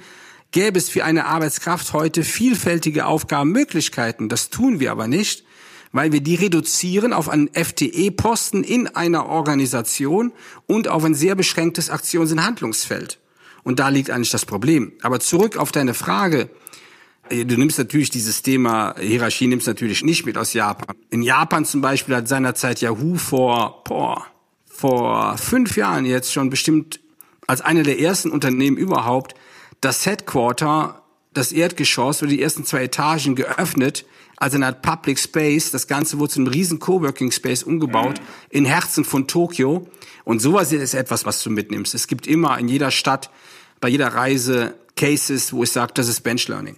gäbe 0.50 0.78
es 0.78 0.88
für 0.88 1.04
eine 1.04 1.26
Arbeitskraft 1.26 1.92
heute 1.92 2.24
vielfältige 2.24 3.06
Aufgabenmöglichkeiten. 3.06 4.28
Das 4.28 4.48
tun 4.48 4.80
wir 4.80 4.90
aber 4.90 5.08
nicht, 5.08 5.44
weil 5.92 6.12
wir 6.12 6.20
die 6.20 6.36
reduzieren 6.36 7.12
auf 7.12 7.28
einen 7.28 7.50
FTE-Posten 7.52 8.64
in 8.64 8.86
einer 8.88 9.26
Organisation 9.26 10.32
und 10.66 10.88
auf 10.88 11.04
ein 11.04 11.14
sehr 11.14 11.34
beschränktes 11.34 11.90
Aktions- 11.90 12.32
und 12.32 12.44
Handlungsfeld. 12.44 13.18
Und 13.62 13.78
da 13.78 13.88
liegt 13.88 14.10
eigentlich 14.10 14.30
das 14.30 14.46
Problem. 14.46 14.92
Aber 15.02 15.20
zurück 15.20 15.56
auf 15.56 15.72
deine 15.72 15.92
Frage. 15.92 16.48
Du 17.28 17.56
nimmst 17.56 17.78
natürlich 17.78 18.10
dieses 18.10 18.42
Thema 18.42 18.94
Hierarchie 18.98 19.48
nimmst 19.48 19.66
natürlich 19.66 20.04
nicht 20.04 20.24
mit 20.24 20.38
aus 20.38 20.52
Japan. 20.52 20.96
In 21.10 21.22
Japan 21.22 21.64
zum 21.64 21.80
Beispiel 21.80 22.14
hat 22.14 22.28
seinerzeit 22.28 22.80
Yahoo 22.80 23.16
vor, 23.16 23.82
boah, 23.82 24.24
vor 24.76 25.38
fünf 25.38 25.76
Jahren 25.76 26.04
jetzt 26.04 26.32
schon 26.32 26.50
bestimmt 26.50 27.00
als 27.46 27.60
eine 27.60 27.82
der 27.82 28.00
ersten 28.00 28.30
Unternehmen 28.30 28.76
überhaupt 28.76 29.34
das 29.80 30.04
Headquarter, 30.06 31.02
das 31.32 31.52
Erdgeschoss 31.52 32.22
oder 32.22 32.30
die 32.30 32.42
ersten 32.42 32.64
zwei 32.64 32.84
Etagen 32.84 33.34
geöffnet, 33.34 34.04
als 34.36 34.54
eine 34.54 34.66
Art 34.66 34.82
Public 34.82 35.18
Space. 35.18 35.70
Das 35.70 35.86
Ganze 35.86 36.18
wurde 36.18 36.32
zu 36.32 36.40
einem 36.40 36.48
riesen 36.48 36.78
Coworking 36.78 37.30
Space 37.30 37.62
umgebaut, 37.62 38.20
in 38.50 38.64
Herzen 38.64 39.04
von 39.04 39.26
Tokio. 39.26 39.86
Und 40.24 40.40
sowas 40.40 40.72
ist 40.72 40.94
etwas, 40.94 41.24
was 41.24 41.42
du 41.42 41.50
mitnimmst. 41.50 41.94
Es 41.94 42.06
gibt 42.06 42.26
immer 42.26 42.58
in 42.58 42.68
jeder 42.68 42.90
Stadt, 42.90 43.30
bei 43.80 43.88
jeder 43.88 44.08
Reise 44.08 44.74
Cases, 44.96 45.52
wo 45.52 45.62
ich 45.62 45.72
sage, 45.72 45.92
das 45.94 46.08
ist 46.08 46.20
Bench 46.22 46.48
Learning. 46.48 46.76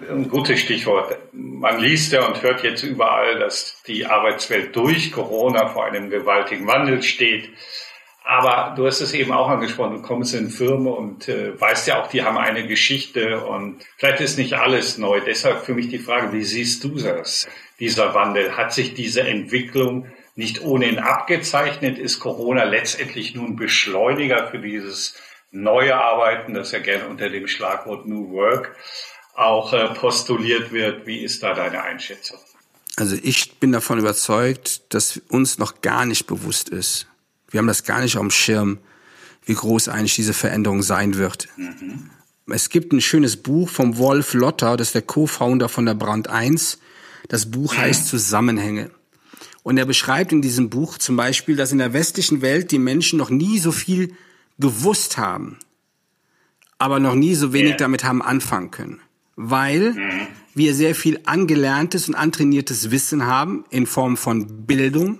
Ein 0.00 0.28
gutes 0.28 0.60
Stichwort. 0.60 1.16
Man 1.32 1.78
liest 1.78 2.12
ja 2.12 2.26
und 2.26 2.42
hört 2.42 2.62
jetzt 2.62 2.82
überall, 2.82 3.38
dass 3.38 3.82
die 3.86 4.06
Arbeitswelt 4.06 4.74
durch 4.74 5.12
Corona 5.12 5.68
vor 5.68 5.84
einem 5.84 6.10
gewaltigen 6.10 6.66
Wandel 6.66 7.02
steht. 7.02 7.50
Aber 8.26 8.74
du 8.74 8.86
hast 8.86 9.02
es 9.02 9.12
eben 9.12 9.32
auch 9.32 9.48
angesprochen, 9.48 9.96
du 9.96 10.02
kommst 10.02 10.34
in 10.34 10.48
Firmen 10.48 10.86
und 10.86 11.28
äh, 11.28 11.60
weißt 11.60 11.86
ja 11.88 12.02
auch, 12.02 12.06
die 12.06 12.22
haben 12.22 12.38
eine 12.38 12.66
Geschichte 12.66 13.44
und 13.44 13.84
vielleicht 13.98 14.20
ist 14.20 14.38
nicht 14.38 14.54
alles 14.54 14.96
neu. 14.96 15.20
Deshalb 15.20 15.66
für 15.66 15.74
mich 15.74 15.88
die 15.88 15.98
Frage, 15.98 16.32
wie 16.32 16.42
siehst 16.42 16.82
du 16.84 16.98
das, 16.98 17.46
dieser 17.78 18.14
Wandel? 18.14 18.56
Hat 18.56 18.72
sich 18.72 18.94
diese 18.94 19.20
Entwicklung 19.22 20.06
nicht 20.36 20.62
ohnehin 20.62 20.98
abgezeichnet? 20.98 21.98
Ist 21.98 22.18
Corona 22.18 22.64
letztendlich 22.64 23.34
nun 23.34 23.56
Beschleuniger 23.56 24.46
für 24.46 24.58
dieses 24.58 25.20
neue 25.50 25.94
Arbeiten, 25.94 26.54
das 26.54 26.72
ja 26.72 26.78
gerne 26.78 27.06
unter 27.06 27.28
dem 27.28 27.46
Schlagwort 27.46 28.06
New 28.06 28.32
Work 28.32 28.74
auch 29.34 29.72
äh, 29.72 29.94
postuliert 29.94 30.72
wird? 30.72 31.06
Wie 31.06 31.18
ist 31.18 31.42
da 31.42 31.54
deine 31.54 31.82
Einschätzung? 31.82 32.38
Also 32.96 33.16
ich 33.20 33.58
bin 33.58 33.72
davon 33.72 33.98
überzeugt, 33.98 34.82
dass 34.94 35.20
uns 35.28 35.58
noch 35.58 35.80
gar 35.80 36.06
nicht 36.06 36.26
bewusst 36.26 36.68
ist, 36.68 37.08
wir 37.50 37.58
haben 37.58 37.68
das 37.68 37.84
gar 37.84 38.00
nicht 38.00 38.16
auf 38.16 38.22
dem 38.22 38.30
Schirm, 38.32 38.78
wie 39.44 39.54
groß 39.54 39.88
eigentlich 39.88 40.16
diese 40.16 40.34
Veränderung 40.34 40.82
sein 40.82 41.14
wird. 41.16 41.48
Mhm. 41.56 42.10
Es 42.48 42.68
gibt 42.68 42.92
ein 42.92 43.00
schönes 43.00 43.36
Buch 43.36 43.68
vom 43.68 43.96
Wolf 43.96 44.34
Lotter, 44.34 44.76
das 44.76 44.88
ist 44.88 44.94
der 44.96 45.02
Co-Founder 45.02 45.68
von 45.68 45.86
der 45.86 45.94
Brand 45.94 46.28
1. 46.28 46.78
Das 47.28 47.50
Buch 47.50 47.76
heißt 47.76 48.08
Zusammenhänge. 48.08 48.90
Und 49.62 49.78
er 49.78 49.86
beschreibt 49.86 50.32
in 50.32 50.42
diesem 50.42 50.68
Buch 50.68 50.98
zum 50.98 51.16
Beispiel, 51.16 51.56
dass 51.56 51.72
in 51.72 51.78
der 51.78 51.92
westlichen 51.92 52.42
Welt 52.42 52.72
die 52.72 52.78
Menschen 52.78 53.18
noch 53.18 53.30
nie 53.30 53.58
so 53.60 53.70
viel 53.70 54.14
gewusst 54.58 55.16
haben, 55.16 55.58
aber 56.78 56.98
noch 56.98 57.14
nie 57.14 57.34
so 57.34 57.52
wenig 57.52 57.70
yeah. 57.70 57.78
damit 57.78 58.04
haben 58.04 58.20
anfangen 58.20 58.72
können. 58.72 59.00
Weil 59.36 59.92
mhm. 59.92 60.26
wir 60.54 60.74
sehr 60.74 60.94
viel 60.94 61.20
angelerntes 61.24 62.08
und 62.08 62.14
antrainiertes 62.14 62.90
Wissen 62.90 63.26
haben 63.26 63.64
in 63.70 63.86
Form 63.86 64.16
von 64.16 64.66
Bildung, 64.66 65.18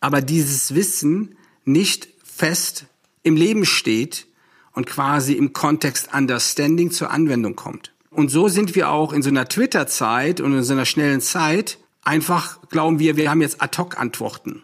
aber 0.00 0.20
dieses 0.20 0.74
Wissen 0.74 1.36
nicht 1.64 2.08
fest 2.22 2.86
im 3.22 3.36
Leben 3.36 3.64
steht 3.64 4.26
und 4.72 4.86
quasi 4.86 5.34
im 5.34 5.52
Kontext 5.52 6.10
Understanding 6.12 6.90
zur 6.90 7.10
Anwendung 7.10 7.56
kommt. 7.56 7.92
Und 8.10 8.30
so 8.30 8.48
sind 8.48 8.74
wir 8.74 8.90
auch 8.90 9.12
in 9.12 9.22
so 9.22 9.30
einer 9.30 9.48
Twitter-Zeit 9.48 10.40
und 10.40 10.52
in 10.52 10.62
so 10.62 10.72
einer 10.72 10.84
schnellen 10.84 11.20
Zeit 11.20 11.78
einfach 12.02 12.60
glauben 12.68 12.98
wir, 12.98 13.16
wir 13.16 13.30
haben 13.30 13.40
jetzt 13.40 13.62
Ad-Hoc-Antworten. 13.62 14.62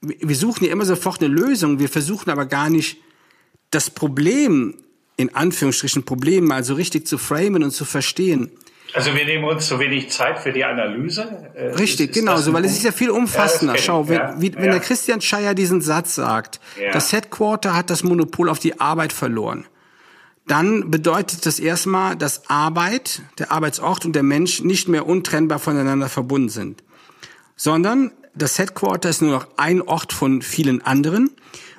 Wir 0.00 0.36
suchen 0.36 0.64
ja 0.64 0.72
immer 0.72 0.84
sofort 0.84 1.22
eine 1.22 1.32
Lösung, 1.32 1.78
wir 1.78 1.88
versuchen 1.88 2.30
aber 2.30 2.46
gar 2.46 2.70
nicht 2.70 2.98
das 3.70 3.90
Problem, 3.90 4.74
in 5.18 5.34
Anführungsstrichen 5.34 6.04
Problem, 6.04 6.44
mal 6.44 6.64
so 6.64 6.74
richtig 6.74 7.06
zu 7.06 7.18
framen 7.18 7.62
und 7.62 7.72
zu 7.72 7.84
verstehen. 7.84 8.50
Also 8.94 9.14
wir 9.14 9.26
nehmen 9.26 9.44
uns 9.44 9.66
zu 9.66 9.78
wenig 9.78 10.10
Zeit 10.10 10.38
für 10.38 10.52
die 10.52 10.64
Analyse. 10.64 11.50
Äh, 11.54 11.74
Richtig, 11.74 12.10
ist, 12.10 12.16
ist 12.16 12.22
genau 12.22 12.38
so, 12.38 12.54
weil 12.54 12.64
es 12.64 12.72
ist 12.72 12.84
ja 12.84 12.92
viel 12.92 13.10
umfassender. 13.10 13.74
Ja, 13.74 13.82
Schau, 13.82 14.08
wenn, 14.08 14.16
ja, 14.16 14.34
wie, 14.38 14.54
wenn 14.54 14.70
der 14.70 14.80
Christian 14.80 15.20
Scheier 15.20 15.54
diesen 15.54 15.82
Satz 15.82 16.14
sagt, 16.14 16.60
das 16.92 17.12
Headquarter 17.12 17.74
hat 17.74 17.90
das 17.90 18.02
Monopol 18.02 18.48
auf 18.48 18.60
die 18.60 18.80
Arbeit 18.80 19.12
verloren, 19.12 19.66
dann 20.46 20.90
bedeutet 20.90 21.44
das 21.44 21.58
erstmal, 21.60 22.16
dass 22.16 22.48
Arbeit, 22.48 23.20
der 23.38 23.52
Arbeitsort 23.52 24.06
und 24.06 24.14
der 24.14 24.22
Mensch 24.22 24.62
nicht 24.62 24.88
mehr 24.88 25.06
untrennbar 25.06 25.58
voneinander 25.58 26.08
verbunden 26.08 26.48
sind, 26.48 26.82
sondern 27.56 28.12
das 28.34 28.58
Headquarter 28.58 29.10
ist 29.10 29.20
nur 29.20 29.32
noch 29.32 29.48
ein 29.56 29.82
Ort 29.82 30.12
von 30.12 30.40
vielen 30.40 30.80
anderen 30.80 31.30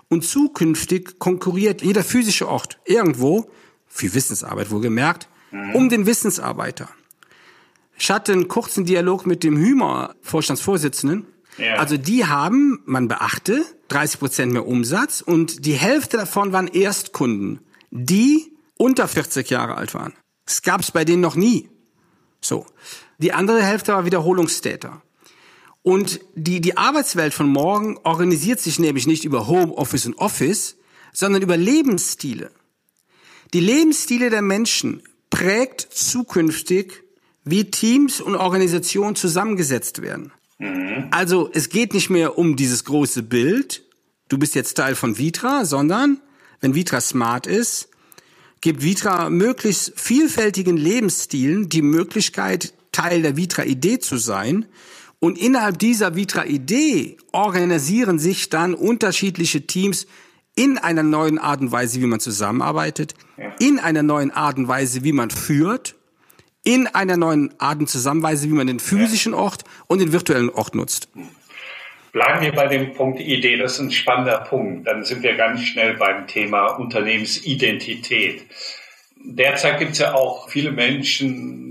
und 0.10 0.26
zukünftig 0.26 1.20
konkurriert 1.20 1.82
jeder 1.82 2.04
physische 2.04 2.48
Ort 2.48 2.80
irgendwo, 2.86 3.50
für 3.88 4.14
Wissensarbeit 4.14 4.72
wohlgemerkt, 4.72 5.28
mhm. 5.52 5.76
um 5.76 5.90
den 5.90 6.06
Wissensarbeiter. 6.06 6.90
Ich 7.98 8.10
hatte 8.12 8.32
einen 8.34 8.48
kurzen 8.48 8.86
Dialog 8.86 9.26
mit 9.26 9.44
dem 9.44 9.58
Hümer 9.58 10.16
Vorstandsvorsitzenden. 10.22 11.28
Ja. 11.58 11.76
Also 11.76 11.98
die 11.98 12.26
haben, 12.26 12.82
man 12.86 13.08
beachte, 13.08 13.66
30 13.90 14.20
Prozent 14.20 14.54
mehr 14.54 14.66
Umsatz 14.66 15.22
und 15.22 15.66
die 15.66 15.74
Hälfte 15.74 16.18
davon 16.18 16.54
waren 16.54 16.68
Erstkunden, 16.68 17.60
die 17.92 18.54
unter 18.78 19.08
40 19.08 19.50
Jahre 19.50 19.76
alt 19.76 19.94
waren. 19.94 20.14
Das 20.46 20.62
gab's 20.62 20.92
bei 20.92 21.04
denen 21.04 21.22
noch 21.22 21.36
nie. 21.36 21.70
So. 22.40 22.66
Die 23.18 23.34
andere 23.34 23.62
Hälfte 23.62 23.92
war 23.92 24.06
Wiederholungstäter. 24.06 25.02
Und 25.90 26.20
die, 26.36 26.62
die 26.62 26.78
Arbeitswelt 26.78 27.34
von 27.34 27.48
morgen 27.48 27.98
organisiert 28.04 28.60
sich 28.60 28.78
nämlich 28.78 29.08
nicht 29.08 29.26
über 29.26 29.48
Homeoffice 29.48 30.06
und 30.06 30.20
Office, 30.20 30.76
sondern 31.14 31.42
über 31.42 31.58
Lebensstile. 31.58 32.52
Die 33.56 33.60
Lebensstile 33.60 34.30
der 34.30 34.44
Menschen 34.44 35.02
prägt 35.32 35.82
zukünftig 35.82 37.04
wie 37.44 37.72
Teams 37.72 38.22
und 38.22 38.36
Organisationen 38.36 39.16
zusammengesetzt 39.16 40.04
werden. 40.04 40.32
Mhm. 40.60 41.08
Also 41.10 41.50
es 41.56 41.70
geht 41.70 41.96
nicht 41.96 42.12
mehr 42.12 42.38
um 42.38 42.56
dieses 42.56 42.86
große 42.86 43.24
Bild, 43.24 43.82
du 44.28 44.38
bist 44.38 44.54
jetzt 44.54 44.76
Teil 44.76 44.94
von 44.94 45.18
Vitra, 45.18 45.66
sondern 45.66 46.22
wenn 46.62 46.76
Vitra 46.76 47.02
smart 47.02 47.48
ist, 47.48 47.90
gibt 48.62 48.84
Vitra 48.84 49.32
möglichst 49.32 50.00
vielfältigen 50.00 50.78
Lebensstilen 50.78 51.68
die 51.68 51.82
Möglichkeit, 51.82 52.74
Teil 52.92 53.24
der 53.24 53.38
Vitra-Idee 53.38 53.98
zu 53.98 54.18
sein. 54.18 54.68
Und 55.20 55.38
innerhalb 55.38 55.78
dieser 55.80 56.16
Vitra-Idee 56.16 57.18
organisieren 57.32 58.20
sich 58.20 58.50
dann 58.50 58.74
unterschiedliche 58.74 59.68
Teams 59.68 60.08
in 60.56 60.78
einer 60.78 61.04
neuen 61.04 61.38
Art 61.38 61.62
und 61.62 61.72
Weise, 61.72 62.02
wie 62.02 62.06
man 62.06 62.20
zusammenarbeitet, 62.20 63.16
in 63.60 63.80
einer 63.80 64.04
neuen 64.04 64.32
Art 64.32 64.58
und 64.58 64.68
Weise, 64.68 65.04
wie 65.04 65.12
man 65.12 65.30
führt 65.30 65.96
in 66.64 66.88
einer 66.88 67.18
neuen 67.18 67.54
Art 67.60 67.80
und 67.80 67.90
Zusammenweise, 67.90 68.50
wie 68.50 68.54
man 68.54 68.68
den 68.68 68.80
physischen 68.80 69.34
Ort 69.34 69.64
und 69.88 70.02
den 70.02 70.12
virtuellen 70.12 70.50
Ort 70.50 70.76
nutzt. 70.76 71.10
Bleiben 72.12 72.42
wir 72.42 72.52
bei 72.52 72.68
dem 72.68 72.94
Punkt 72.94 73.20
Idee, 73.20 73.58
das 73.58 73.74
ist 73.74 73.80
ein 73.80 73.92
spannender 73.92 74.40
Punkt. 74.40 74.88
Dann 74.88 75.04
sind 75.04 75.22
wir 75.24 75.36
ganz 75.36 75.64
schnell 75.64 75.96
beim 75.96 76.28
Thema 76.28 76.68
Unternehmensidentität. 76.68 78.46
Derzeit 79.24 79.80
gibt 79.80 79.92
es 79.92 80.00
ja 80.00 80.14
auch 80.14 80.50
viele 80.50 80.72
Menschen, 80.72 81.69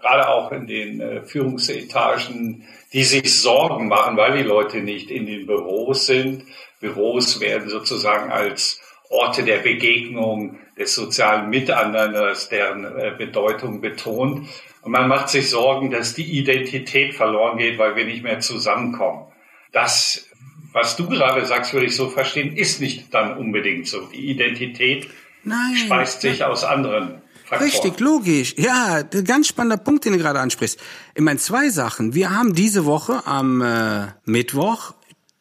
gerade 0.00 0.28
auch 0.28 0.52
in 0.52 0.66
den 0.66 1.00
äh, 1.00 1.22
Führungsetagen, 1.22 2.64
die 2.92 3.04
sich 3.04 3.40
Sorgen 3.40 3.88
machen, 3.88 4.16
weil 4.16 4.36
die 4.38 4.44
Leute 4.44 4.80
nicht 4.80 5.10
in 5.10 5.26
den 5.26 5.46
Büros 5.46 6.06
sind. 6.06 6.44
Büros 6.80 7.40
werden 7.40 7.68
sozusagen 7.68 8.30
als 8.30 8.80
Orte 9.10 9.42
der 9.42 9.58
Begegnung, 9.58 10.58
des 10.78 10.94
sozialen 10.94 11.50
Miteinanders, 11.50 12.48
deren 12.48 12.84
äh, 12.84 13.12
Bedeutung 13.16 13.80
betont. 13.80 14.48
Und 14.82 14.92
man 14.92 15.08
macht 15.08 15.28
sich 15.28 15.50
Sorgen, 15.50 15.90
dass 15.90 16.14
die 16.14 16.38
Identität 16.38 17.14
verloren 17.14 17.58
geht, 17.58 17.78
weil 17.78 17.96
wir 17.96 18.04
nicht 18.04 18.22
mehr 18.22 18.40
zusammenkommen. 18.40 19.26
Das, 19.72 20.30
was 20.72 20.96
du 20.96 21.08
gerade 21.08 21.44
sagst, 21.44 21.74
würde 21.74 21.86
ich 21.86 21.96
so 21.96 22.08
verstehen, 22.08 22.56
ist 22.56 22.80
nicht 22.80 23.12
dann 23.12 23.36
unbedingt 23.36 23.88
so. 23.88 24.06
Die 24.06 24.30
Identität 24.30 25.08
Nein. 25.42 25.76
speist 25.76 26.20
sich 26.20 26.44
aus 26.44 26.64
anderen 26.64 27.22
Faktoren. 27.48 27.70
Richtig, 27.70 28.00
logisch. 28.00 28.54
Ja, 28.58 29.02
ganz 29.02 29.48
spannender 29.48 29.78
Punkt, 29.78 30.04
den 30.04 30.12
du 30.12 30.18
gerade 30.18 30.38
ansprichst. 30.38 30.78
Ich 31.14 31.22
meine, 31.22 31.38
zwei 31.38 31.70
Sachen. 31.70 32.14
Wir 32.14 32.30
haben 32.30 32.54
diese 32.54 32.84
Woche 32.84 33.26
am 33.26 33.62
äh, 33.62 34.08
Mittwoch 34.26 34.92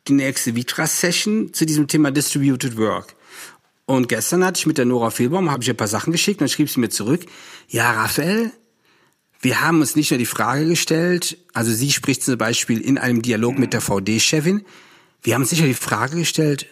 die 0.08 0.14
nächste 0.14 0.56
Vitra-Session 0.56 1.54
zu 1.54 1.66
diesem 1.66 1.88
Thema 1.88 2.12
Distributed 2.12 2.78
Work. 2.78 3.16
Und 3.86 4.08
gestern 4.08 4.46
hatte 4.46 4.60
ich 4.60 4.66
mit 4.66 4.78
der 4.78 4.86
Nora 4.86 5.10
Fehlbaum, 5.10 5.52
habe 5.52 5.64
ich 5.64 5.70
ein 5.70 5.76
paar 5.76 5.90
Sachen 5.90 6.14
geschickt 6.14 6.42
und 6.42 6.50
schrieb 6.50 6.70
sie 6.70 6.80
mir 6.80 6.90
zurück. 6.90 7.26
Ja, 7.68 7.92
Raphael, 7.92 8.52
wir 9.42 9.60
haben 9.60 9.82
uns 9.82 9.98
nicht 9.98 10.12
nur 10.12 10.18
die 10.18 10.26
Frage 10.26 10.66
gestellt, 10.66 11.38
also 11.54 11.74
sie 11.74 11.92
spricht 11.92 12.24
zum 12.24 12.38
Beispiel 12.38 12.80
in 12.80 12.98
einem 12.98 13.22
Dialog 13.22 13.60
mit 13.60 13.74
der 13.74 13.82
VD-Chefin, 13.82 14.66
wir 15.24 15.34
haben 15.34 15.42
uns 15.42 15.52
nicht 15.52 15.60
nur 15.60 15.68
die 15.68 15.74
Frage 15.74 16.16
gestellt, 16.16 16.68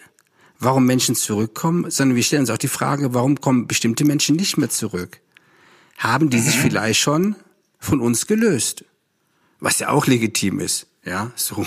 warum 0.58 0.86
Menschen 0.86 1.14
zurückkommen, 1.14 1.90
sondern 1.90 2.16
wir 2.16 2.22
stellen 2.22 2.40
uns 2.40 2.50
auch 2.50 2.56
die 2.56 2.68
Frage, 2.68 3.12
warum 3.12 3.38
kommen 3.38 3.66
bestimmte 3.66 4.06
Menschen 4.06 4.36
nicht 4.36 4.56
mehr 4.56 4.70
zurück? 4.70 5.20
Haben 5.98 6.30
die 6.30 6.38
sich 6.38 6.56
mhm. 6.56 6.60
vielleicht 6.62 7.00
schon 7.00 7.36
von 7.78 8.00
uns 8.00 8.26
gelöst? 8.26 8.84
Was 9.60 9.78
ja 9.78 9.88
auch 9.88 10.06
legitim 10.06 10.60
ist, 10.60 10.86
ja, 11.04 11.30
so. 11.34 11.66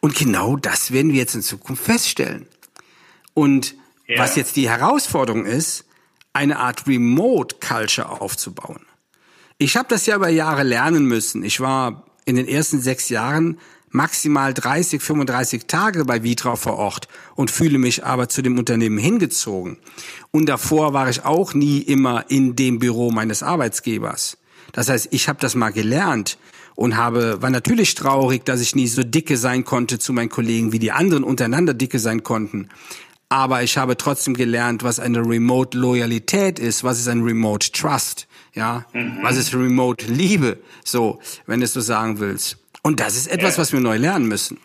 Und 0.00 0.14
genau 0.14 0.56
das 0.56 0.92
werden 0.92 1.12
wir 1.12 1.18
jetzt 1.18 1.34
in 1.34 1.42
Zukunft 1.42 1.84
feststellen. 1.84 2.46
Und 3.34 3.74
ja. 4.08 4.18
Was 4.18 4.36
jetzt 4.36 4.56
die 4.56 4.70
Herausforderung 4.70 5.44
ist, 5.44 5.84
eine 6.32 6.58
Art 6.58 6.86
Remote 6.86 7.56
Culture 7.60 8.08
aufzubauen. 8.20 8.80
Ich 9.58 9.76
habe 9.76 9.88
das 9.88 10.06
ja 10.06 10.16
über 10.16 10.28
Jahre 10.28 10.62
lernen 10.62 11.04
müssen. 11.04 11.42
Ich 11.42 11.60
war 11.60 12.04
in 12.24 12.36
den 12.36 12.48
ersten 12.48 12.80
sechs 12.80 13.10
Jahren 13.10 13.58
maximal 13.90 14.54
30, 14.54 15.02
35 15.02 15.66
Tage 15.66 16.04
bei 16.04 16.22
Vitra 16.22 16.56
vor 16.56 16.76
Ort 16.76 17.08
und 17.34 17.50
fühle 17.50 17.78
mich 17.78 18.04
aber 18.04 18.28
zu 18.28 18.42
dem 18.42 18.58
Unternehmen 18.58 18.98
hingezogen. 18.98 19.78
Und 20.30 20.48
davor 20.48 20.92
war 20.92 21.08
ich 21.08 21.24
auch 21.24 21.54
nie 21.54 21.78
immer 21.78 22.24
in 22.28 22.56
dem 22.56 22.78
Büro 22.78 23.10
meines 23.10 23.42
Arbeitsgebers. 23.42 24.38
Das 24.72 24.88
heißt, 24.88 25.08
ich 25.12 25.28
habe 25.28 25.40
das 25.40 25.54
mal 25.54 25.70
gelernt 25.70 26.38
und 26.74 26.96
habe 26.96 27.42
war 27.42 27.50
natürlich 27.50 27.94
traurig, 27.94 28.44
dass 28.44 28.60
ich 28.60 28.76
nie 28.76 28.86
so 28.86 29.02
dicke 29.02 29.36
sein 29.36 29.64
konnte 29.64 29.98
zu 29.98 30.12
meinen 30.12 30.28
Kollegen, 30.28 30.72
wie 30.72 30.78
die 30.78 30.92
anderen 30.92 31.24
untereinander 31.24 31.74
dicke 31.74 31.98
sein 31.98 32.22
konnten 32.22 32.68
aber 33.28 33.62
ich 33.62 33.76
habe 33.76 33.96
trotzdem 33.96 34.34
gelernt, 34.34 34.82
was 34.82 35.00
eine 35.00 35.20
Remote 35.20 35.76
Loyalität 35.76 36.58
ist, 36.58 36.82
was 36.84 36.98
ist 36.98 37.08
ein 37.08 37.22
Remote 37.22 37.72
Trust. 37.72 38.26
Ja, 38.54 38.86
mhm. 38.92 39.18
was 39.22 39.36
ist 39.36 39.54
Remote 39.54 40.06
Liebe? 40.06 40.58
So, 40.84 41.20
wenn 41.46 41.60
du 41.60 41.64
es 41.64 41.74
so 41.74 41.80
sagen 41.80 42.18
willst. 42.18 42.56
Und 42.82 43.00
das 43.00 43.16
ist 43.16 43.26
etwas, 43.26 43.56
ja. 43.56 43.62
was 43.62 43.72
wir 43.72 43.80
neu 43.80 43.96
lernen 43.96 44.28
müssen. 44.28 44.58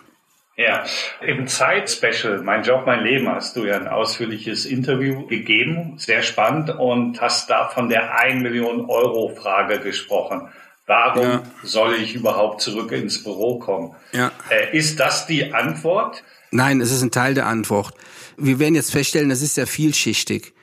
Ja, 0.56 0.86
im 1.26 1.48
Zeit-Special, 1.48 2.44
mein 2.44 2.64
Job, 2.64 2.84
mein 2.86 3.04
Leben, 3.04 3.28
hast 3.28 3.56
du 3.56 3.66
ja 3.66 3.76
ein 3.76 3.88
ausführliches 3.88 4.66
Interview 4.66 5.26
gegeben, 5.26 5.96
sehr 5.98 6.22
spannend 6.22 6.70
und 6.70 7.20
hast 7.22 7.50
da 7.50 7.70
von 7.70 7.90
der 7.90 8.16
1 8.20 8.44
Million 8.44 8.86
Euro 8.88 9.30
Frage 9.30 9.80
gesprochen. 9.80 10.50
Warum 10.86 11.24
ja. 11.24 11.44
soll 11.64 11.96
ich 11.96 12.14
überhaupt 12.14 12.62
zurück 12.62 12.92
ins 12.92 13.24
Büro 13.24 13.58
kommen? 13.58 13.96
Ja. 14.12 14.32
Äh, 14.50 14.78
ist 14.78 15.00
das 15.00 15.26
die 15.26 15.54
Antwort? 15.54 16.24
Nein, 16.52 16.82
es 16.82 16.92
ist 16.92 17.02
ein 17.02 17.10
Teil 17.10 17.34
der 17.34 17.48
Antwort. 17.48 17.96
Wir 18.38 18.60
werden 18.60 18.76
jetzt 18.76 18.92
feststellen, 18.92 19.30
das 19.30 19.42
ist 19.42 19.56
sehr 19.56 19.68
vielschichtig. 19.68 20.54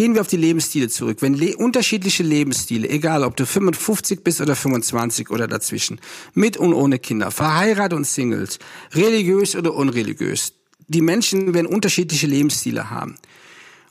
Gehen 0.00 0.14
wir 0.14 0.22
auf 0.22 0.28
die 0.28 0.38
Lebensstile 0.38 0.88
zurück. 0.88 1.18
Wenn 1.20 1.34
le 1.34 1.54
unterschiedliche 1.54 2.22
Lebensstile, 2.22 2.88
egal 2.88 3.22
ob 3.22 3.36
du 3.36 3.44
55 3.44 4.24
bist 4.24 4.40
oder 4.40 4.56
25 4.56 5.28
oder 5.28 5.46
dazwischen, 5.46 6.00
mit 6.32 6.56
und 6.56 6.72
ohne 6.72 6.98
Kinder, 6.98 7.30
verheiratet 7.30 7.98
und 7.98 8.06
Singles, 8.06 8.58
religiös 8.94 9.54
oder 9.54 9.74
unreligiös, 9.74 10.54
die 10.88 11.02
Menschen 11.02 11.52
werden 11.52 11.66
unterschiedliche 11.66 12.26
Lebensstile 12.26 12.88
haben. 12.88 13.16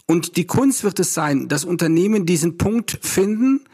Und 0.07 0.35
die 0.35 0.47
Kunst 0.47 0.83
wird 0.83 0.99
es 0.99 1.13
sein, 1.13 1.47
dass 1.47 1.63
Unternehmen 1.63 2.25
diesen 2.25 2.57
Punkt 2.57 2.97
finden, 3.03 3.65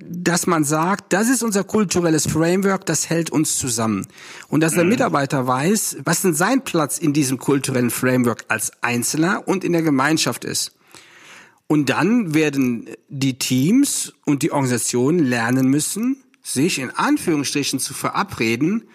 dass 0.00 0.48
man 0.48 0.64
sagt, 0.64 1.12
das 1.12 1.28
ist 1.28 1.44
unser 1.44 1.62
kulturelles 1.62 2.26
Framework, 2.26 2.86
das 2.86 3.08
hält 3.08 3.30
uns 3.30 3.56
zusammen. 3.56 4.08
Und 4.48 4.62
dass 4.62 4.74
der 4.74 4.82
mhm. 4.82 4.90
Mitarbeiter 4.90 5.46
weiß, 5.46 5.98
was 6.04 6.22
denn 6.22 6.34
sein 6.34 6.64
Platz 6.64 6.98
in 6.98 7.12
diesem 7.12 7.38
kulturellen 7.38 7.90
Framework 7.90 8.46
als 8.48 8.72
Einzelner 8.80 9.46
und 9.46 9.62
in 9.62 9.70
der 9.70 9.82
Gemeinschaft 9.82 10.44
ist. 10.44 10.72
Und 11.70 11.88
dann 11.88 12.34
werden 12.34 12.90
die 13.08 13.38
Teams 13.38 14.12
und 14.24 14.42
die 14.42 14.50
Organisationen 14.50 15.20
lernen 15.20 15.68
müssen, 15.68 16.16
sich 16.42 16.80
in 16.80 16.90
Anführungsstrichen 16.90 17.78
zu 17.78 17.94
verabreden, 17.94 18.88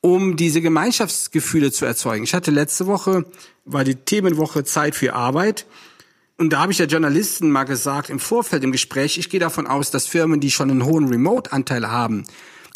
um 0.00 0.34
diese 0.34 0.62
Gemeinschaftsgefühle 0.62 1.70
zu 1.70 1.84
erzeugen. 1.84 2.24
Ich 2.24 2.32
hatte 2.32 2.50
letzte 2.50 2.86
Woche, 2.86 3.26
war 3.66 3.84
die 3.84 3.94
Themenwoche 3.94 4.64
Zeit 4.64 4.94
für 4.94 5.12
Arbeit. 5.12 5.66
Und 6.38 6.54
da 6.54 6.60
habe 6.60 6.72
ich 6.72 6.78
der 6.78 6.86
Journalisten 6.86 7.50
mal 7.50 7.64
gesagt, 7.64 8.08
im 8.08 8.20
Vorfeld 8.20 8.64
im 8.64 8.72
Gespräch, 8.72 9.18
ich 9.18 9.28
gehe 9.28 9.38
davon 9.38 9.66
aus, 9.66 9.90
dass 9.90 10.06
Firmen, 10.06 10.40
die 10.40 10.50
schon 10.50 10.70
einen 10.70 10.86
hohen 10.86 11.08
Remote-Anteil 11.08 11.90
haben, 11.90 12.24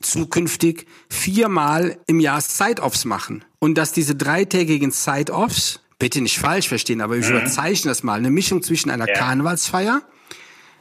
zukünftig 0.02 0.86
viermal 1.08 1.96
im 2.06 2.20
Jahr 2.20 2.42
Side-Offs 2.42 3.06
machen. 3.06 3.46
Und 3.60 3.78
dass 3.78 3.92
diese 3.92 4.14
dreitägigen 4.14 4.90
Side-Offs 4.90 5.80
bitte 6.02 6.20
nicht 6.20 6.40
falsch 6.40 6.66
verstehen, 6.66 7.00
aber 7.00 7.16
ich 7.16 7.28
mhm. 7.28 7.36
überzeichne 7.36 7.88
das 7.88 8.02
mal, 8.02 8.18
eine 8.18 8.32
Mischung 8.32 8.60
zwischen 8.60 8.90
einer 8.90 9.06
ja. 9.06 9.14
Karnevalsfeier, 9.14 10.02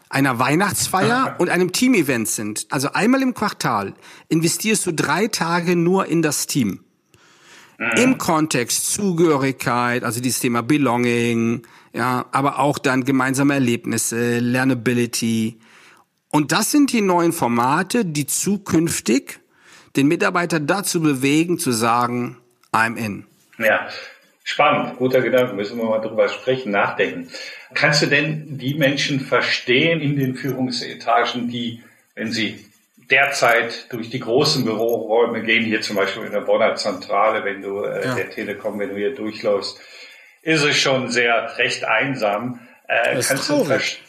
einer 0.09 0.39
Weihnachtsfeier 0.39 1.35
und 1.37 1.49
einem 1.51 1.71
Team-Event 1.71 2.27
sind. 2.27 2.65
Also 2.71 2.93
einmal 2.93 3.21
im 3.21 3.35
Quartal 3.35 3.93
investierst 4.29 4.83
du 4.87 4.91
drei 4.91 5.27
Tage 5.27 5.75
nur 5.75 6.07
in 6.07 6.23
das 6.23 6.47
Team. 6.47 6.79
Mhm. 7.77 7.91
Im 7.97 8.17
Kontext 8.17 8.91
Zugehörigkeit, 8.93 10.03
also 10.03 10.21
dieses 10.21 10.39
Thema 10.39 10.63
Belonging, 10.63 11.67
ja, 11.93 12.25
aber 12.31 12.57
auch 12.57 12.79
dann 12.79 13.05
gemeinsame 13.05 13.53
Erlebnisse, 13.53 14.39
Learnability. 14.39 15.59
Und 16.29 16.51
das 16.51 16.71
sind 16.71 16.91
die 16.93 17.01
neuen 17.01 17.31
Formate, 17.31 18.05
die 18.05 18.25
zukünftig 18.25 19.39
den 19.95 20.07
Mitarbeiter 20.07 20.59
dazu 20.59 20.99
bewegen, 20.99 21.59
zu 21.59 21.71
sagen, 21.71 22.37
I'm 22.73 22.95
in. 22.95 23.27
Ja, 23.59 23.87
Spannend, 24.51 24.97
guter 24.97 25.21
Gedanke, 25.21 25.53
müssen 25.53 25.77
wir 25.77 25.85
mal 25.85 26.01
drüber 26.01 26.27
sprechen, 26.27 26.73
nachdenken. 26.73 27.29
Kannst 27.73 28.01
du 28.01 28.07
denn 28.07 28.57
die 28.57 28.73
Menschen 28.73 29.21
verstehen 29.21 30.01
in 30.01 30.17
den 30.17 30.35
Führungsetagen, 30.35 31.47
die, 31.47 31.81
wenn 32.15 32.33
sie 32.33 32.65
derzeit 33.09 33.89
durch 33.93 34.09
die 34.09 34.19
großen 34.19 34.65
Büroräume 34.65 35.41
gehen, 35.41 35.63
hier 35.63 35.79
zum 35.79 35.95
Beispiel 35.95 36.23
in 36.23 36.33
der 36.33 36.41
Bonner 36.41 36.75
Zentrale, 36.75 37.45
wenn 37.45 37.61
du 37.61 37.85
äh, 37.85 38.05
ja. 38.05 38.15
der 38.15 38.29
Telekom, 38.29 38.77
wenn 38.77 38.89
du 38.89 38.97
hier 38.97 39.15
durchläufst, 39.15 39.79
ist 40.41 40.63
es 40.65 40.75
schon 40.75 41.09
sehr 41.09 41.57
recht 41.57 41.85
einsam. 41.85 42.59
Äh, 42.89 43.21
kannst 43.25 43.49
du 43.49 43.63
verstehen? 43.63 44.05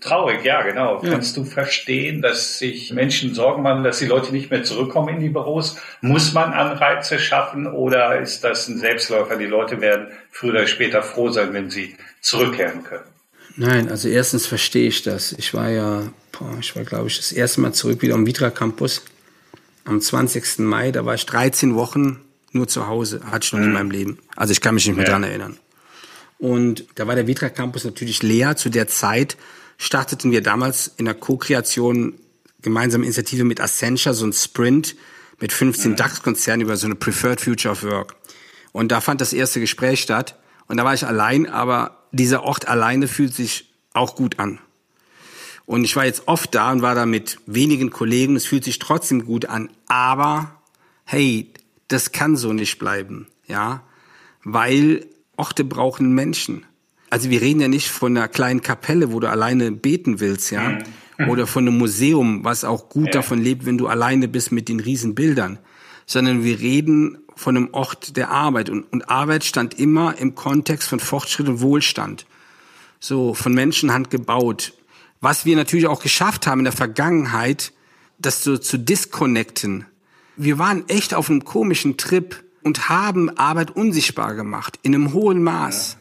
Traurig, 0.00 0.44
ja, 0.44 0.62
genau. 0.62 1.02
Ja. 1.02 1.10
Kannst 1.10 1.36
du 1.36 1.44
verstehen, 1.44 2.22
dass 2.22 2.58
sich 2.58 2.92
Menschen 2.92 3.34
Sorgen 3.34 3.62
machen, 3.62 3.82
dass 3.82 3.98
die 3.98 4.06
Leute 4.06 4.32
nicht 4.32 4.50
mehr 4.50 4.62
zurückkommen 4.62 5.16
in 5.16 5.20
die 5.20 5.28
Büros? 5.28 5.76
Muss 6.00 6.32
man 6.32 6.52
Anreize 6.52 7.18
schaffen 7.18 7.66
oder 7.66 8.20
ist 8.20 8.44
das 8.44 8.68
ein 8.68 8.78
Selbstläufer? 8.78 9.36
Die 9.36 9.46
Leute 9.46 9.80
werden 9.80 10.08
früher 10.30 10.50
oder 10.50 10.66
später 10.66 11.02
froh 11.02 11.30
sein, 11.30 11.52
wenn 11.52 11.70
sie 11.70 11.96
zurückkehren 12.20 12.84
können. 12.84 13.04
Nein, 13.56 13.90
also 13.90 14.08
erstens 14.08 14.46
verstehe 14.46 14.86
ich 14.86 15.02
das. 15.02 15.32
Ich 15.32 15.52
war 15.52 15.68
ja, 15.68 16.04
boah, 16.30 16.56
ich 16.60 16.76
war 16.76 16.84
glaube 16.84 17.08
ich 17.08 17.16
das 17.16 17.32
erste 17.32 17.60
Mal 17.60 17.72
zurück 17.72 18.00
wieder 18.02 18.14
am 18.14 18.24
Vitra 18.24 18.50
Campus 18.50 19.02
am 19.84 20.00
20. 20.00 20.60
Mai. 20.60 20.92
Da 20.92 21.04
war 21.04 21.14
ich 21.14 21.26
13 21.26 21.74
Wochen 21.74 22.20
nur 22.52 22.68
zu 22.68 22.86
Hause. 22.86 23.20
Hatte 23.32 23.46
ich 23.46 23.52
noch 23.52 23.58
nie 23.58 23.64
in 23.64 23.70
mhm. 23.70 23.74
meinem 23.74 23.90
Leben. 23.90 24.18
Also 24.36 24.52
ich 24.52 24.60
kann 24.60 24.74
mich 24.76 24.86
nicht 24.86 24.96
mehr 24.96 25.06
ja. 25.06 25.12
dran 25.12 25.24
erinnern. 25.24 25.58
Und 26.38 26.84
da 26.94 27.08
war 27.08 27.16
der 27.16 27.26
Vitra 27.26 27.48
Campus 27.48 27.84
natürlich 27.84 28.22
leer 28.22 28.56
zu 28.56 28.68
der 28.68 28.86
Zeit 28.86 29.36
starteten 29.78 30.30
wir 30.30 30.42
damals 30.42 30.92
in 30.96 31.06
der 31.06 31.14
Co-Kreation 31.14 32.14
gemeinsame 32.60 33.04
Initiative 33.04 33.44
mit 33.44 33.60
Accenture, 33.60 34.14
so 34.14 34.26
ein 34.26 34.32
Sprint 34.32 34.96
mit 35.40 35.52
15 35.52 35.92
mhm. 35.92 35.96
DAX-Konzernen 35.96 36.66
über 36.66 36.76
so 36.76 36.86
eine 36.86 36.96
Preferred 36.96 37.40
Future 37.40 37.72
of 37.72 37.84
Work. 37.84 38.16
Und 38.72 38.92
da 38.92 39.00
fand 39.00 39.20
das 39.20 39.32
erste 39.32 39.60
Gespräch 39.60 40.02
statt. 40.02 40.36
Und 40.66 40.76
da 40.76 40.84
war 40.84 40.92
ich 40.92 41.06
allein, 41.06 41.46
aber 41.46 42.04
dieser 42.12 42.42
Ort 42.42 42.68
alleine 42.68 43.08
fühlt 43.08 43.32
sich 43.32 43.72
auch 43.94 44.16
gut 44.16 44.38
an. 44.38 44.58
Und 45.64 45.84
ich 45.84 45.96
war 45.96 46.04
jetzt 46.04 46.26
oft 46.26 46.54
da 46.54 46.72
und 46.72 46.82
war 46.82 46.94
da 46.94 47.06
mit 47.06 47.38
wenigen 47.46 47.90
Kollegen. 47.90 48.36
Es 48.36 48.46
fühlt 48.46 48.64
sich 48.64 48.78
trotzdem 48.78 49.24
gut 49.24 49.46
an. 49.46 49.70
Aber 49.86 50.60
hey, 51.04 51.52
das 51.88 52.12
kann 52.12 52.36
so 52.36 52.52
nicht 52.52 52.78
bleiben, 52.78 53.28
ja, 53.46 53.82
weil 54.44 55.06
Orte 55.36 55.64
brauchen 55.64 56.12
Menschen. 56.12 56.64
Also 57.10 57.30
wir 57.30 57.40
reden 57.40 57.60
ja 57.60 57.68
nicht 57.68 57.88
von 57.88 58.16
einer 58.16 58.28
kleinen 58.28 58.62
Kapelle, 58.62 59.12
wo 59.12 59.20
du 59.20 59.28
alleine 59.28 59.72
beten 59.72 60.20
willst, 60.20 60.50
ja, 60.50 60.78
mhm. 61.18 61.28
oder 61.28 61.46
von 61.46 61.66
einem 61.66 61.78
Museum, 61.78 62.44
was 62.44 62.64
auch 62.64 62.88
gut 62.88 63.06
ja. 63.06 63.12
davon 63.12 63.40
lebt, 63.40 63.66
wenn 63.66 63.78
du 63.78 63.86
alleine 63.86 64.28
bist 64.28 64.52
mit 64.52 64.68
den 64.68 64.80
riesen 64.80 65.14
Bildern, 65.14 65.58
sondern 66.06 66.44
wir 66.44 66.58
reden 66.60 67.18
von 67.34 67.56
einem 67.56 67.68
Ort 67.72 68.16
der 68.16 68.30
Arbeit 68.30 68.68
und, 68.68 68.82
und 68.92 69.08
Arbeit 69.08 69.44
stand 69.44 69.78
immer 69.78 70.18
im 70.18 70.34
Kontext 70.34 70.88
von 70.88 71.00
Fortschritt 71.00 71.48
und 71.48 71.60
Wohlstand. 71.60 72.26
So 73.00 73.32
von 73.32 73.54
Menschenhand 73.54 74.10
gebaut. 74.10 74.72
Was 75.20 75.44
wir 75.44 75.54
natürlich 75.56 75.86
auch 75.86 76.02
geschafft 76.02 76.46
haben 76.46 76.60
in 76.60 76.64
der 76.64 76.72
Vergangenheit, 76.72 77.72
das 78.18 78.42
so 78.42 78.58
zu 78.58 78.78
disconnecten. 78.78 79.86
Wir 80.36 80.58
waren 80.58 80.88
echt 80.88 81.14
auf 81.14 81.30
einem 81.30 81.44
komischen 81.44 81.96
Trip 81.96 82.42
und 82.62 82.88
haben 82.88 83.30
Arbeit 83.38 83.70
unsichtbar 83.70 84.34
gemacht, 84.34 84.78
in 84.82 84.94
einem 84.94 85.12
hohen 85.12 85.42
Maß. 85.42 85.97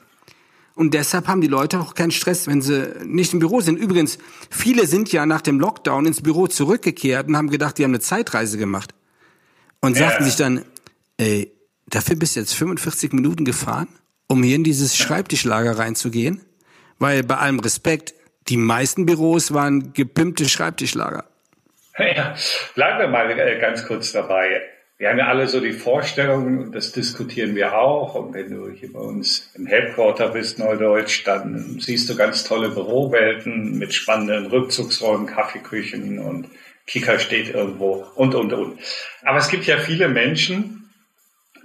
Ja. 0.77 0.81
Und 0.81 0.93
deshalb 0.93 1.27
haben 1.27 1.41
die 1.41 1.47
Leute 1.47 1.79
auch 1.79 1.93
keinen 1.93 2.11
Stress, 2.11 2.47
wenn 2.47 2.61
sie 2.61 2.93
nicht 3.03 3.33
im 3.33 3.39
Büro 3.39 3.61
sind. 3.61 3.77
Übrigens, 3.77 4.17
viele 4.49 4.87
sind 4.87 5.11
ja 5.11 5.25
nach 5.25 5.41
dem 5.41 5.59
Lockdown 5.59 6.05
ins 6.05 6.21
Büro 6.21 6.47
zurückgekehrt 6.47 7.27
und 7.27 7.35
haben 7.35 7.49
gedacht, 7.49 7.77
die 7.77 7.83
haben 7.83 7.91
eine 7.91 7.99
Zeitreise 7.99 8.57
gemacht. 8.57 8.93
Und 9.79 9.95
sagten 9.95 10.23
sich 10.23 10.35
dann, 10.35 10.65
ey, 11.17 11.51
dafür 11.87 12.15
bist 12.15 12.35
du 12.35 12.39
jetzt 12.39 12.53
45 12.53 13.13
Minuten 13.13 13.45
gefahren, 13.45 13.87
um 14.27 14.43
hier 14.43 14.55
in 14.55 14.63
dieses 14.63 14.97
Schreibtischlager 14.97 15.77
reinzugehen? 15.77 16.41
Weil 16.99 17.23
bei 17.23 17.37
allem 17.37 17.59
Respekt, 17.59 18.15
die 18.47 18.57
meisten 18.57 19.05
Büros 19.05 19.53
waren 19.53 19.93
gepimpte 19.93 20.49
Schreibtischlager. 20.49 21.25
Ja, 21.97 22.35
bleiben 22.75 22.99
wir 22.99 23.07
mal 23.07 23.29
äh, 23.31 23.59
ganz 23.59 23.85
kurz 23.85 24.11
dabei 24.11 24.61
wir 24.97 25.09
haben 25.09 25.19
ja 25.19 25.27
alle 25.27 25.47
so 25.47 25.59
die 25.59 25.73
Vorstellungen 25.73 26.59
und 26.59 26.71
das 26.75 26.91
diskutieren 26.91 27.55
wir 27.55 27.77
auch. 27.77 28.15
Und 28.15 28.33
wenn 28.33 28.49
du 28.49 28.71
hier 28.71 28.91
bei 28.91 28.99
uns 28.99 29.51
im 29.53 29.67
Headquarter 29.67 30.29
bist, 30.29 30.57
Neudeutsch, 30.57 31.23
dann 31.25 31.79
siehst 31.79 32.09
du 32.09 32.15
ganz 32.15 32.43
tolle 32.43 32.69
Bürowelten 32.69 33.77
mit 33.77 33.93
spannenden 33.93 34.47
Rückzugsräumen, 34.47 35.27
Kaffeeküchen 35.27 36.17
und 36.17 36.49
Kicker 36.87 37.19
steht 37.19 37.53
irgendwo 37.53 38.07
und, 38.15 38.33
und, 38.33 38.53
und. 38.53 38.79
Aber 39.23 39.37
es 39.37 39.49
gibt 39.49 39.65
ja 39.65 39.77
viele 39.77 40.07
Menschen, 40.07 40.89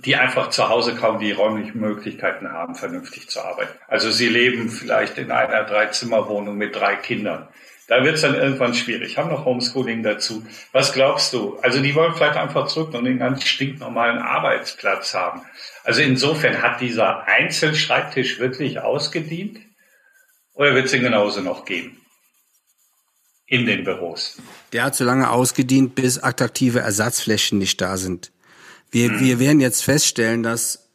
die 0.04 0.16
einfach 0.16 0.50
zu 0.50 0.68
Hause 0.68 0.94
kaum 0.94 1.20
die 1.20 1.32
räumlichen 1.32 1.80
Möglichkeiten 1.80 2.50
haben, 2.50 2.74
vernünftig 2.74 3.30
zu 3.30 3.40
arbeiten. 3.40 3.78
Also 3.86 4.10
sie 4.10 4.28
leben 4.28 4.68
vielleicht 4.68 5.16
in 5.16 5.30
einer 5.30 5.64
Dreizimmerwohnung 5.64 6.56
mit 6.56 6.74
drei 6.74 6.96
Kindern. 6.96 7.48
Da 7.92 8.02
wird 8.04 8.14
es 8.14 8.22
dann 8.22 8.34
irgendwann 8.34 8.72
schwierig. 8.72 9.18
Haben 9.18 9.28
noch 9.28 9.44
Homeschooling 9.44 10.02
dazu. 10.02 10.46
Was 10.72 10.94
glaubst 10.94 11.34
du? 11.34 11.58
Also 11.58 11.82
die 11.82 11.94
wollen 11.94 12.14
vielleicht 12.14 12.38
einfach 12.38 12.66
zurück 12.68 12.94
und 12.94 13.04
den 13.04 13.18
ganz 13.18 13.44
stinknormalen 13.44 14.16
Arbeitsplatz 14.16 15.12
haben. 15.12 15.42
Also 15.84 16.00
insofern 16.00 16.62
hat 16.62 16.80
dieser 16.80 17.28
Einzelschreibtisch 17.28 18.38
wirklich 18.38 18.80
ausgedient? 18.80 19.58
Oder 20.54 20.74
wird 20.74 20.86
es 20.86 20.94
ihn 20.94 21.02
genauso 21.02 21.42
noch 21.42 21.66
geben? 21.66 22.00
In 23.44 23.66
den 23.66 23.84
Büros. 23.84 24.38
Der 24.72 24.84
hat 24.84 24.94
so 24.94 25.04
lange 25.04 25.30
ausgedient, 25.30 25.94
bis 25.94 26.18
attraktive 26.18 26.80
Ersatzflächen 26.80 27.58
nicht 27.58 27.78
da 27.82 27.98
sind. 27.98 28.32
Wir, 28.90 29.10
hm. 29.10 29.20
wir 29.20 29.38
werden 29.38 29.60
jetzt 29.60 29.84
feststellen, 29.84 30.42
dass, 30.42 30.88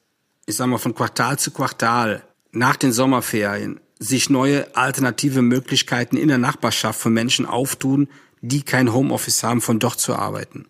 ich 0.47 0.55
sag 0.55 0.65
mal, 0.65 0.79
von 0.79 0.95
Quartal 0.95 1.37
zu 1.37 1.51
Quartal 1.51 2.23
nach 2.51 2.75
den 2.75 2.91
Sommerferien 2.91 3.81
sich 3.99 4.29
neue 4.29 4.75
alternative 4.75 5.41
Möglichkeiten 5.41 6.17
in 6.17 6.27
der 6.27 6.37
Nachbarschaft 6.37 6.99
von 6.99 7.13
Menschen 7.13 7.45
auftun, 7.45 8.07
die 8.41 8.61
kein 8.61 8.93
Homeoffice 8.93 9.43
haben, 9.43 9.61
von 9.61 9.79
dort 9.79 9.99
zu 9.99 10.15
arbeiten. 10.15 10.65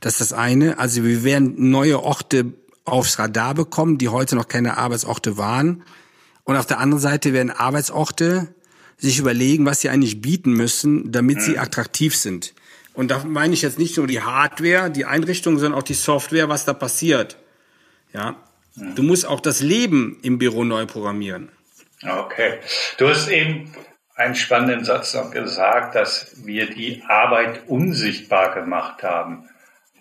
Das 0.00 0.14
ist 0.14 0.20
das 0.20 0.32
eine. 0.32 0.78
Also 0.78 1.04
wir 1.04 1.24
werden 1.24 1.70
neue 1.70 2.02
Orte 2.02 2.52
aufs 2.84 3.18
Radar 3.18 3.54
bekommen, 3.54 3.98
die 3.98 4.08
heute 4.08 4.36
noch 4.36 4.48
keine 4.48 4.78
Arbeitsorte 4.78 5.36
waren. 5.36 5.82
Und 6.44 6.56
auf 6.56 6.66
der 6.66 6.80
anderen 6.80 7.00
Seite 7.00 7.32
werden 7.32 7.50
Arbeitsorte 7.50 8.48
sich 8.96 9.18
überlegen, 9.18 9.64
was 9.64 9.80
sie 9.80 9.90
eigentlich 9.90 10.20
bieten 10.20 10.52
müssen, 10.52 11.12
damit 11.12 11.42
sie 11.42 11.58
attraktiv 11.58 12.16
sind. 12.16 12.54
Und 12.94 13.12
da 13.12 13.22
meine 13.24 13.54
ich 13.54 13.62
jetzt 13.62 13.78
nicht 13.78 13.96
nur 13.96 14.08
die 14.08 14.22
Hardware, 14.22 14.90
die 14.90 15.04
Einrichtung, 15.04 15.58
sondern 15.58 15.78
auch 15.78 15.84
die 15.84 15.94
Software, 15.94 16.48
was 16.48 16.64
da 16.64 16.72
passiert. 16.72 17.36
Ja. 18.12 18.36
Du 18.74 19.02
musst 19.02 19.26
auch 19.26 19.40
das 19.40 19.60
Leben 19.60 20.18
im 20.22 20.38
Büro 20.38 20.64
neu 20.64 20.86
programmieren. 20.86 21.50
Okay. 22.06 22.58
Du 22.96 23.08
hast 23.08 23.28
eben 23.28 23.72
einen 24.14 24.34
spannenden 24.34 24.84
Satz 24.84 25.14
noch 25.14 25.30
gesagt, 25.30 25.94
dass 25.94 26.32
wir 26.44 26.68
die 26.70 27.02
Arbeit 27.06 27.62
unsichtbar 27.68 28.54
gemacht 28.54 29.02
haben. 29.02 29.48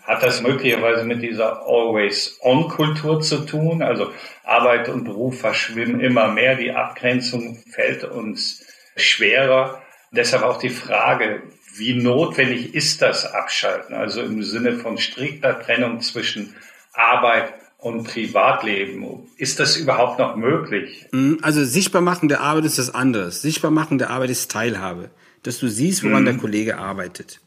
Hat 0.03 0.23
das 0.23 0.41
möglicherweise 0.41 1.03
mit 1.03 1.21
dieser 1.21 1.67
Always-On-Kultur 1.67 3.19
zu 3.21 3.45
tun? 3.45 3.83
Also 3.83 4.11
Arbeit 4.43 4.89
und 4.89 5.03
Beruf 5.03 5.41
verschwimmen 5.41 5.99
immer 5.99 6.29
mehr, 6.29 6.55
die 6.55 6.71
Abgrenzung 6.71 7.61
fällt 7.69 8.05
uns 8.05 8.65
schwerer. 8.95 9.81
Deshalb 10.11 10.43
auch 10.43 10.57
die 10.57 10.69
Frage, 10.69 11.43
wie 11.75 11.93
notwendig 11.93 12.73
ist 12.73 13.01
das 13.01 13.31
Abschalten? 13.33 13.95
Also 13.95 14.21
im 14.21 14.41
Sinne 14.43 14.73
von 14.73 14.97
strikter 14.97 15.59
Trennung 15.59 15.99
zwischen 16.01 16.55
Arbeit 16.93 17.53
und 17.77 18.03
Privatleben. 18.03 19.05
Ist 19.37 19.59
das 19.59 19.77
überhaupt 19.77 20.19
noch 20.19 20.35
möglich? 20.35 21.05
Mhm, 21.11 21.39
also 21.41 21.63
sichtbar 21.63 22.01
machen 22.01 22.27
der 22.27 22.41
Arbeit 22.41 22.65
ist 22.65 22.79
das 22.79 22.93
anderes. 22.93 23.41
Sichtbar 23.41 23.71
machen 23.71 23.97
der 23.97 24.09
Arbeit 24.09 24.29
ist 24.29 24.51
Teilhabe. 24.51 25.09
Dass 25.43 25.59
du 25.59 25.67
siehst, 25.67 26.03
woran 26.03 26.23
mhm. 26.23 26.25
der 26.25 26.37
Kollege 26.37 26.77
arbeitet. 26.77 27.39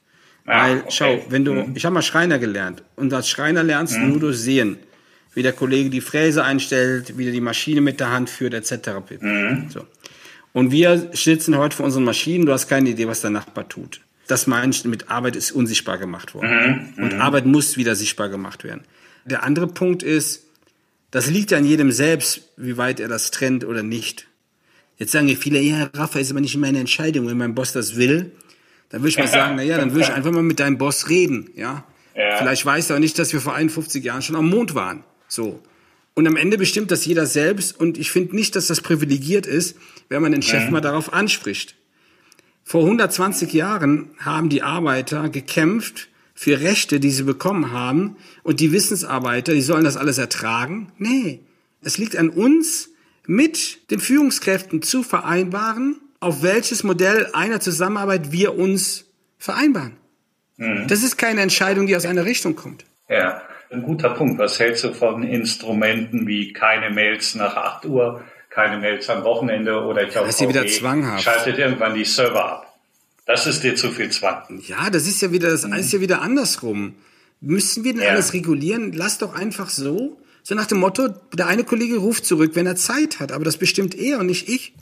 Ah, 0.47 0.63
Weil, 0.63 0.79
okay. 0.79 0.87
schau, 0.91 1.25
wenn 1.29 1.45
du, 1.45 1.55
mhm. 1.55 1.73
ich 1.75 1.85
habe 1.85 1.95
mal 1.95 2.03
Schreiner 2.03 2.39
gelernt 2.39 2.83
und 2.97 3.13
als 3.13 3.29
Schreiner 3.29 3.63
lernst 3.63 3.97
du 3.97 4.01
mhm. 4.01 4.11
nur 4.11 4.21
durch 4.21 4.39
Sehen, 4.39 4.79
wie 5.35 5.43
der 5.43 5.53
Kollege 5.53 5.91
die 5.91 6.01
Fräse 6.01 6.45
einstellt, 6.45 7.19
wie 7.19 7.27
er 7.27 7.33
die 7.33 7.41
Maschine 7.41 7.81
mit 7.81 8.01
der 8.01 8.11
Hand 8.11 8.31
führt, 8.31 8.55
etc. 8.55 8.91
Mhm. 9.21 9.67
So. 9.69 9.87
Und 10.53 10.73
wir 10.73 11.11
sitzen 11.13 11.57
heute 11.59 11.77
vor 11.77 11.87
unseren 11.87 12.05
Maschinen, 12.05 12.47
du 12.47 12.53
hast 12.53 12.69
keine 12.69 12.91
Idee, 12.91 13.07
was 13.07 13.21
der 13.21 13.31
Nachbar 13.31 13.69
tut. 13.69 14.01
Das 14.27 14.47
meine 14.47 14.71
ich 14.71 14.85
mit 14.85 15.11
Arbeit 15.11 15.37
ist 15.37 15.51
unsichtbar 15.51 15.99
gemacht 15.99 16.35
worden. 16.35 16.95
Und. 16.97 17.15
Arbeit 17.15 17.47
muss 17.47 17.77
wieder 17.77 17.97
sichtbar 17.97 18.29
gemacht 18.29 18.63
werden. 18.65 18.83
Der 19.25 19.43
andere 19.43 19.67
Punkt 19.67 20.03
ist, 20.03 20.45
das 21.11 21.29
liegt 21.29 21.51
ja 21.51 21.59
an 21.59 21.65
jedem 21.65 21.93
selbst, 21.93 22.43
wie 22.57 22.77
weit 22.77 23.01
er 23.01 23.09
das 23.09 23.31
trennt 23.31 23.65
oder 23.65 23.83
nicht. 23.83 24.29
Jetzt 24.97 25.13
sagen 25.13 25.29
ja 25.29 25.37
viele, 25.37 25.61
ja, 25.61 25.91
Rafa 25.95 26.19
ist 26.19 26.31
aber 26.31 26.41
nicht 26.41 26.57
meine 26.57 26.79
Entscheidung. 26.79 27.27
Wenn 27.27 27.39
mein 27.39 27.55
Boss 27.55 27.73
das 27.73 27.97
will, 27.97 28.33
dann 28.91 29.01
würde 29.01 29.09
ich 29.09 29.19
mal 29.19 29.29
sagen, 29.29 29.57
na 29.57 29.63
ja, 29.63 29.79
dann 29.79 29.93
würde 29.93 30.05
ich 30.05 30.13
einfach 30.13 30.31
mal 30.31 30.43
mit 30.43 30.61
deinem 30.61 30.79
Boss 30.79 31.09
reden, 31.09 31.51
ja. 31.55 31.85
ja. 32.15 32.37
Vielleicht 32.37 32.67
weiß 32.67 32.91
er 32.91 32.97
auch 32.97 33.01
nicht, 33.01 33.19
dass 33.19 33.33
wir 33.33 33.41
vor 33.41 33.55
51 33.55 34.05
Jahren 34.05 34.23
schon 34.23 34.37
am 34.37 34.49
Mond 34.49 34.75
waren. 34.75 35.05
So. 35.27 35.63
Und 36.15 36.27
am 36.27 36.37
Ende 36.37 36.59
bestimmt 36.59 36.91
das 36.91 37.07
jeder 37.07 37.25
selbst. 37.25 37.79
Und 37.81 37.97
ich 37.97 38.11
finde 38.11 38.37
nicht, 38.37 38.57
dass 38.57 38.67
das 38.67 38.81
privilegiert 38.81 39.47
ist, 39.47 39.77
wenn 40.09 40.21
man 40.21 40.33
den 40.33 40.43
Chef 40.43 40.67
mhm. 40.67 40.73
mal 40.73 40.81
darauf 40.81 41.13
anspricht. 41.13 41.77
Vor 42.63 42.83
120 42.83 43.53
Jahren 43.53 44.11
haben 44.19 44.49
die 44.49 44.63
Arbeiter 44.63 45.29
gekämpft 45.29 46.10
für 46.41 46.59
Rechte, 46.63 47.01
die 47.01 47.11
sie 47.11 47.25
bekommen 47.25 47.71
haben. 47.71 48.17
Und 48.43 48.61
die 48.61 48.73
Wissensarbeiter, 48.73 49.53
die 49.53 49.61
sollen 49.61 49.85
das 49.85 49.99
alles 49.99 50.17
ertragen? 50.17 50.91
Nee. 50.97 51.41
Es 51.83 51.99
liegt 51.99 52.17
an 52.17 52.31
uns, 52.31 52.89
mit 53.27 53.91
den 53.91 54.01
Führungskräften 54.01 54.81
zu 54.81 55.03
vereinbaren, 55.03 56.01
auf 56.19 56.43
welches 56.43 56.83
Modell 56.83 57.29
einer 57.35 57.61
Zusammenarbeit 57.61 58.33
wir 58.33 58.57
uns 58.59 59.05
vereinbaren. 59.37 59.99
Mhm. 60.57 60.87
Das 60.89 61.03
ist 61.03 61.19
keine 61.19 61.43
Entscheidung, 61.43 61.87
die 61.87 61.95
aus 61.95 62.07
einer 62.07 62.25
Richtung 62.25 62.57
kommt. 62.57 62.87
Ja, 63.11 63.43
ein 63.71 63.83
guter 63.83 64.09
Punkt. 64.09 64.39
Was 64.39 64.59
hältst 64.59 64.83
du 64.85 64.95
von 64.95 65.23
Instrumenten 65.23 66.27
wie 66.27 66.55
keine 66.55 66.89
Mails 66.89 67.35
nach 67.35 67.55
8 67.55 67.85
Uhr, 67.85 68.25
keine 68.49 68.79
Mails 68.79 69.11
am 69.11 69.25
Wochenende 69.25 69.79
oder 69.83 70.05
ich 70.05 70.09
glaube, 70.09 70.29
das 70.29 70.37
ist 70.37 70.41
ja 70.41 70.49
wieder 70.49 70.67
zwanghaft. 70.67 71.23
schaltet 71.23 71.59
irgendwann 71.59 71.93
die 71.93 72.07
Server 72.07 72.47
ab? 72.47 72.70
Das 73.31 73.47
ist 73.47 73.63
dir 73.63 73.77
zu 73.77 73.93
viel 73.93 74.11
Zwang. 74.11 74.61
Ja, 74.67 74.91
das 74.91 75.07
ist 75.07 75.23
ja 75.23 75.31
wieder, 75.31 75.51
das 75.51 75.65
mhm. 75.65 75.75
ist 75.75 75.93
ja 75.93 76.01
wieder 76.01 76.21
andersrum. 76.21 76.97
Müssen 77.41 77.85
wir 77.85 77.93
denn 77.93 78.03
ja. 78.03 78.09
alles 78.09 78.33
regulieren? 78.33 78.93
Lass 78.93 79.19
doch 79.19 79.37
einfach 79.37 79.71
so. 79.71 80.21
So 80.43 80.57
nach 80.57 80.67
dem 80.67 80.79
Motto, 80.79 81.09
der 81.33 81.47
eine 81.47 81.63
Kollege 81.63 81.99
ruft 81.99 82.27
zurück, 82.27 82.53
wenn 82.55 82.67
er 82.67 82.75
Zeit 82.75 83.21
hat, 83.21 83.31
aber 83.31 83.45
das 83.45 83.57
bestimmt 83.57 83.95
er 83.95 84.19
und 84.19 84.27
nicht 84.27 84.49
ich. 84.49 84.75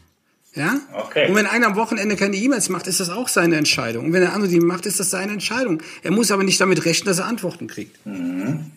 Ja? 0.54 0.80
Okay. 0.94 1.28
Und 1.28 1.34
wenn 1.34 1.44
einer 1.44 1.66
am 1.66 1.76
Wochenende 1.76 2.16
keine 2.16 2.36
E-Mails 2.36 2.70
macht, 2.70 2.86
ist 2.86 3.00
das 3.00 3.10
auch 3.10 3.28
seine 3.28 3.56
Entscheidung. 3.56 4.06
Und 4.06 4.12
wenn 4.14 4.22
der 4.22 4.32
andere 4.32 4.50
die 4.50 4.60
macht, 4.60 4.86
ist 4.86 4.98
das 4.98 5.10
seine 5.10 5.32
Entscheidung. 5.32 5.82
Er 6.02 6.12
muss 6.12 6.30
aber 6.30 6.42
nicht 6.42 6.58
damit 6.58 6.86
rechnen, 6.86 7.06
dass 7.06 7.18
er 7.18 7.26
Antworten 7.26 7.66
kriegt. 7.66 8.06
Mhm. 8.06 8.70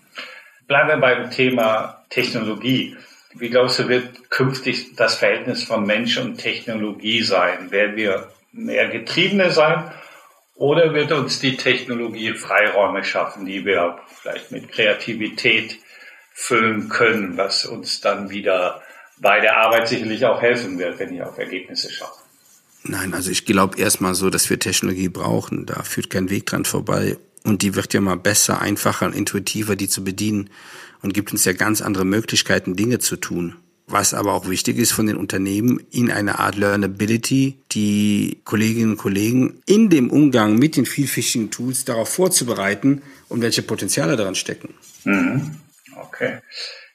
Bleiben 0.68 0.90
wir 0.90 0.98
beim 0.98 1.32
Thema 1.32 2.04
Technologie. 2.10 2.98
Wie 3.36 3.50
glaubst 3.50 3.80
du, 3.80 3.88
wird 3.88 4.30
künftig 4.30 4.98
das 4.98 5.16
Verhältnis 5.16 5.64
von 5.64 5.86
Mensch 5.86 6.18
und 6.18 6.38
Technologie 6.40 7.24
sein? 7.24 7.72
Werden 7.72 7.96
wir 7.96 8.28
mehr 8.52 8.88
Getriebene 8.90 9.52
sein? 9.52 9.92
Oder 10.56 10.94
wird 10.94 11.12
uns 11.12 11.40
die 11.40 11.58
Technologie 11.58 12.34
Freiräume 12.34 13.04
schaffen, 13.04 13.46
die 13.46 13.66
wir 13.66 13.98
vielleicht 14.22 14.52
mit 14.52 14.72
Kreativität 14.72 15.80
füllen 16.34 16.90
können, 16.90 17.38
was 17.38 17.66
uns 17.66 18.02
dann 18.02 18.30
wieder 18.30 18.82
bei 19.20 19.40
der 19.40 19.58
Arbeit 19.58 19.88
sicherlich 19.88 20.26
auch 20.26 20.42
helfen 20.42 20.78
wird, 20.80 21.00
wenn 21.00 21.14
ich 21.16 21.24
auf 21.24 21.38
Ergebnisse 21.38 21.92
schaue? 21.92 22.10
Nein, 22.84 23.14
also 23.14 23.30
ich 23.30 23.46
glaube 23.46 23.78
erstmal 23.78 24.16
so, 24.16 24.30
dass 24.30 24.50
wir 24.50 24.60
Technologie 24.60 25.10
brauchen. 25.10 25.66
Da 25.66 25.84
führt 25.84 26.10
kein 26.10 26.30
Weg 26.30 26.48
dran 26.48 26.66
vorbei. 26.66 27.18
Und 27.44 27.62
die 27.62 27.76
wird 27.76 27.94
ja 27.94 28.02
mal 28.02 28.18
besser, 28.18 28.62
einfacher 28.62 29.08
und 29.08 29.16
intuitiver, 29.16 29.76
die 29.76 29.90
zu 29.90 30.04
bedienen 30.04 30.50
und 31.02 31.14
gibt 31.14 31.32
uns 31.32 31.46
ja 31.46 31.54
ganz 31.54 31.82
andere 31.82 32.06
Möglichkeiten, 32.06 32.76
Dinge 32.76 33.00
zu 33.00 33.18
tun. 33.18 33.56
Was 33.92 34.14
aber 34.14 34.32
auch 34.34 34.48
wichtig 34.50 34.78
ist 34.78 34.94
von 34.94 35.06
den 35.06 35.18
Unternehmen, 35.18 35.86
in 35.92 36.10
eine 36.12 36.40
Art 36.40 36.56
Learnability 36.56 37.58
die 37.74 38.40
Kolleginnen 38.46 38.92
und 38.92 38.98
Kollegen 38.98 39.62
in 39.66 39.90
dem 39.90 40.10
Umgang 40.10 40.56
mit 40.56 40.78
den 40.78 40.86
vielfältigen 40.86 41.52
Tools 41.52 41.84
darauf 41.84 42.08
vorzubereiten 42.08 43.02
und 43.28 43.42
welche 43.42 43.64
Potenziale 43.64 44.16
daran 44.16 44.36
stecken. 44.36 44.74
Mhm. 45.04 45.58
Okay. 46.00 46.40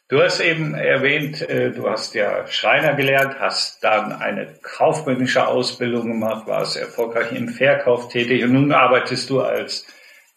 Du 0.09 0.23
hast 0.23 0.41
eben 0.41 0.75
erwähnt, 0.75 1.43
äh, 1.43 1.71
du 1.71 1.91
hast 1.91 2.15
ja 2.15 2.47
Schreiner 2.47 2.95
gelernt, 2.95 3.41
hast 3.41 3.85
dann 3.85 4.13
eine 4.13 4.47
kaufmännische 4.63 5.47
Ausbildung 5.47 6.07
gemacht, 6.07 6.47
warst 6.47 6.79
erfolgreich 6.79 7.33
im 7.33 7.51
Verkauf 7.51 8.09
tätig 8.09 8.43
und 8.43 8.53
nun 8.53 8.73
arbeitest 8.73 9.29
du 9.29 9.43
als 9.43 9.85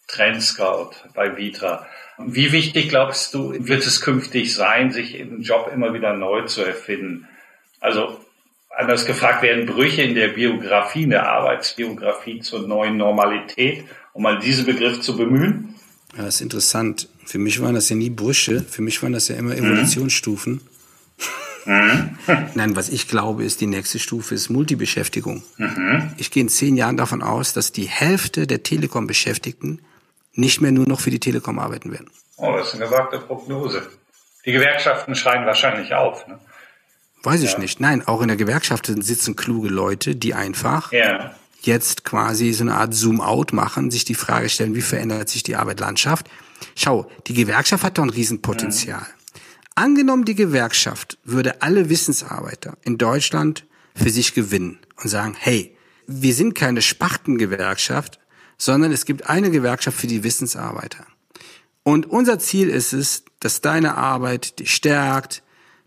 Trendscout 0.08 0.90
bei 1.14 1.34
Vitra. 1.36 1.86
Wie 2.26 2.52
wichtig 2.52 2.88
glaubst 2.88 3.34
du, 3.34 3.54
wird 3.58 3.86
es 3.86 4.00
künftig 4.00 4.54
sein, 4.54 4.92
sich 4.92 5.14
im 5.14 5.42
Job 5.42 5.70
immer 5.72 5.94
wieder 5.94 6.14
neu 6.14 6.42
zu 6.42 6.62
erfinden? 6.62 7.28
Also 7.80 8.18
anders 8.76 9.06
gefragt, 9.06 9.42
werden 9.42 9.66
Brüche 9.66 10.02
in 10.02 10.14
der 10.14 10.28
Biografie, 10.28 11.04
in 11.04 11.10
der 11.10 11.28
Arbeitsbiografie 11.28 12.40
zur 12.40 12.66
neuen 12.66 12.96
Normalität, 12.96 13.84
um 14.12 14.22
mal 14.22 14.38
diesen 14.38 14.66
Begriff 14.66 15.00
zu 15.00 15.16
bemühen? 15.16 15.74
Ja, 16.16 16.24
das 16.24 16.36
ist 16.36 16.40
interessant. 16.40 17.08
Für 17.24 17.38
mich 17.38 17.60
waren 17.62 17.74
das 17.74 17.88
ja 17.88 17.96
nie 17.96 18.10
Brüche, 18.10 18.60
für 18.60 18.82
mich 18.82 19.02
waren 19.02 19.12
das 19.12 19.28
ja 19.28 19.36
immer 19.36 19.56
Evolutionsstufen. 19.56 20.60
Mhm. 21.64 22.18
Nein, 22.54 22.76
was 22.76 22.88
ich 22.88 23.06
glaube, 23.08 23.44
ist, 23.44 23.60
die 23.60 23.66
nächste 23.66 23.98
Stufe 23.98 24.34
ist 24.34 24.48
Multibeschäftigung. 24.48 25.42
Mhm. 25.58 26.12
Ich 26.16 26.30
gehe 26.30 26.42
in 26.42 26.48
zehn 26.48 26.76
Jahren 26.76 26.96
davon 26.96 27.22
aus, 27.22 27.52
dass 27.52 27.72
die 27.72 27.84
Hälfte 27.84 28.46
der 28.46 28.62
Telekom-Beschäftigten 28.62 29.80
nicht 30.40 30.60
mehr 30.60 30.72
nur 30.72 30.88
noch 30.88 31.00
für 31.00 31.10
die 31.10 31.20
Telekom 31.20 31.58
arbeiten 31.58 31.92
werden. 31.92 32.10
Oh, 32.36 32.52
das 32.56 32.68
ist 32.68 32.74
eine 32.74 32.86
gewagte 32.86 33.18
Prognose. 33.18 33.86
Die 34.44 34.52
Gewerkschaften 34.52 35.14
schreien 35.14 35.46
wahrscheinlich 35.46 35.94
auf. 35.94 36.26
Ne? 36.26 36.38
Weiß 37.22 37.42
ich 37.42 37.52
ja. 37.52 37.58
nicht. 37.58 37.80
Nein, 37.80 38.06
auch 38.06 38.22
in 38.22 38.28
der 38.28 38.36
Gewerkschaft 38.36 38.86
sitzen 38.86 39.36
kluge 39.36 39.68
Leute, 39.68 40.16
die 40.16 40.34
einfach 40.34 40.92
ja. 40.92 41.34
jetzt 41.60 42.04
quasi 42.04 42.52
so 42.52 42.64
eine 42.64 42.76
Art 42.76 42.94
Zoom-out 42.94 43.52
machen, 43.52 43.90
sich 43.90 44.04
die 44.04 44.14
Frage 44.14 44.48
stellen, 44.48 44.74
wie 44.74 44.80
verändert 44.80 45.28
sich 45.28 45.42
die 45.42 45.56
Arbeitslandschaft. 45.56 46.28
Schau, 46.74 47.10
die 47.26 47.34
Gewerkschaft 47.34 47.84
hat 47.84 47.98
doch 47.98 48.04
ein 48.04 48.10
Riesenpotenzial. 48.10 49.00
Mhm. 49.00 49.40
Angenommen, 49.74 50.24
die 50.24 50.34
Gewerkschaft 50.34 51.18
würde 51.24 51.62
alle 51.62 51.88
Wissensarbeiter 51.88 52.76
in 52.82 52.98
Deutschland 52.98 53.66
für 53.94 54.10
sich 54.10 54.34
gewinnen 54.34 54.78
und 55.02 55.08
sagen, 55.08 55.34
hey, 55.38 55.76
wir 56.06 56.34
sind 56.34 56.54
keine 56.54 56.82
Spartengewerkschaft, 56.82 58.19
sondern 58.60 58.92
es 58.92 59.06
gibt 59.06 59.28
eine 59.28 59.50
Gewerkschaft 59.50 59.98
für 59.98 60.06
die 60.06 60.22
Wissensarbeiter. 60.22 61.06
Und 61.82 62.04
unser 62.06 62.38
Ziel 62.38 62.68
ist 62.68 62.92
es, 62.92 63.24
dass 63.40 63.62
deine 63.62 63.96
Arbeit 63.96 64.58
dich 64.58 64.74
stärkt, 64.74 65.42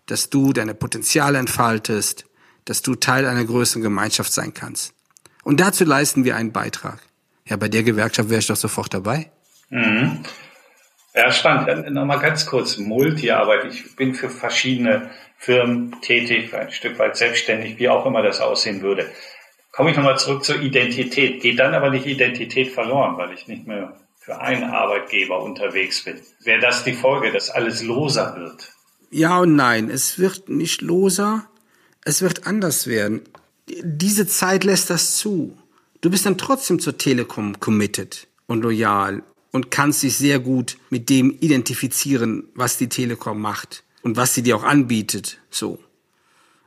dass 0.08 0.32
du 0.32 0.54
deine 0.54 0.74
Potenziale 0.74 1.38
entfaltest, 1.38 2.26
dass 2.66 2.82
du 2.82 2.96
Teil 2.96 3.28
einer 3.28 3.46
größeren 3.46 3.84
Gemeinschaft 3.84 4.34
sein 4.34 4.56
kannst. 4.56 4.96
Und 5.44 5.60
dazu 5.60 5.86
leisten 5.86 6.26
wir 6.26 6.36
einen 6.36 6.52
Beitrag. 6.52 7.00
Ja, 7.46 7.58
bei 7.58 7.68
der 7.68 7.84
Gewerkschaft 7.84 8.30
wäre 8.30 8.40
ich 8.40 8.48
doch 8.48 8.56
sofort 8.56 8.92
dabei. 8.92 9.30
Mhm. 9.70 10.24
Ja, 11.14 11.32
spannend. 11.32 11.92
Nochmal 11.92 12.20
ganz 12.20 12.48
kurz, 12.48 12.78
Multiarbeit. 12.78 13.72
Ich 13.72 13.96
bin 13.96 14.16
für 14.16 14.32
verschiedene 14.32 15.12
Firmen 15.38 16.02
tätig, 16.02 16.56
ein 16.56 16.72
Stück 16.72 16.98
weit 16.98 17.18
selbstständig, 17.18 17.78
wie 17.78 17.90
auch 17.90 18.08
immer 18.08 18.24
das 18.24 18.42
aussehen 18.42 18.82
würde. 18.82 19.12
Komme 19.74 19.90
ich 19.90 19.98
nochmal 19.98 20.20
zurück 20.20 20.44
zur 20.44 20.62
Identität. 20.62 21.42
Geht 21.42 21.58
dann 21.60 21.74
aber 21.74 21.90
nicht 21.90 22.06
Identität 22.06 22.72
verloren, 22.72 23.18
weil 23.18 23.34
ich 23.34 23.48
nicht 23.48 23.66
mehr 23.66 23.98
für 24.20 24.40
einen 24.40 24.64
Arbeitgeber 24.64 25.42
unterwegs 25.42 26.04
bin. 26.04 26.22
Wäre 26.44 26.62
das 26.62 26.84
die 26.84 26.94
Folge, 26.94 27.32
dass 27.32 27.50
alles 27.50 27.82
loser 27.82 28.36
wird? 28.38 28.72
Ja 29.10 29.40
und 29.40 29.56
nein. 29.56 29.90
Es 29.90 30.20
wird 30.20 30.48
nicht 30.48 30.82
loser. 30.82 31.50
Es 32.06 32.22
wird 32.22 32.46
anders 32.46 32.86
werden. 32.86 33.22
Diese 33.68 34.28
Zeit 34.28 34.64
lässt 34.64 34.92
das 34.92 35.18
zu. 35.18 35.58
Du 36.02 36.12
bist 36.12 36.28
dann 36.28 36.38
trotzdem 36.38 36.80
zur 36.80 37.00
Telekom 37.00 37.60
committed 37.60 38.28
und 38.46 38.62
loyal 38.62 39.24
und 39.52 39.72
kannst 39.72 40.04
dich 40.04 40.18
sehr 40.18 40.38
gut 40.38 40.78
mit 40.92 41.10
dem 41.10 41.32
identifizieren, 41.40 42.48
was 42.54 42.78
die 42.78 42.90
Telekom 42.90 43.42
macht 43.42 43.84
und 44.04 44.18
was 44.18 44.36
sie 44.36 44.44
dir 44.44 44.56
auch 44.56 44.64
anbietet, 44.64 45.40
so. 45.50 45.80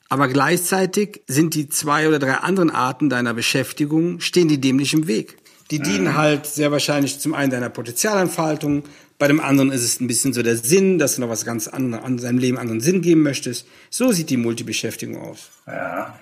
Aber 0.09 0.29
gleichzeitig 0.29 1.23
sind 1.27 1.55
die 1.55 1.69
zwei 1.69 2.09
oder 2.09 2.19
drei 2.19 2.35
anderen 2.35 2.71
Arten 2.71 3.11
deiner 3.11 3.35
Beschäftigung, 3.35 4.21
stehen 4.21 4.49
die 4.49 4.61
dem 4.61 4.77
nicht 4.77 4.95
im 4.95 5.07
Weg. 5.07 5.37
Die 5.71 5.81
dienen 5.81 6.05
mhm. 6.05 6.17
halt 6.17 6.47
sehr 6.47 6.71
wahrscheinlich 6.71 7.19
zum 7.19 7.35
einen 7.35 7.51
deiner 7.51 7.71
Potenzialentfaltung, 7.71 8.85
bei 9.19 9.29
dem 9.29 9.41
anderen 9.41 9.73
ist 9.73 9.83
es 9.83 10.01
ein 10.01 10.07
bisschen 10.07 10.33
so 10.33 10.43
der 10.43 10.57
Sinn, 10.57 10.99
dass 10.99 11.17
du 11.17 11.23
noch 11.23 11.31
was 11.31 11.45
ganz 11.45 11.69
anderes 11.69 12.05
an 12.05 12.19
seinem 12.19 12.39
Leben 12.39 12.59
anderen 12.59 12.81
Sinn 12.81 13.01
geben 13.01 13.23
möchtest. 13.23 13.67
So 13.89 14.13
sieht 14.13 14.29
die 14.29 14.37
Multibeschäftigung 14.37 15.21
aus. 15.21 15.51
Ja. 15.67 16.19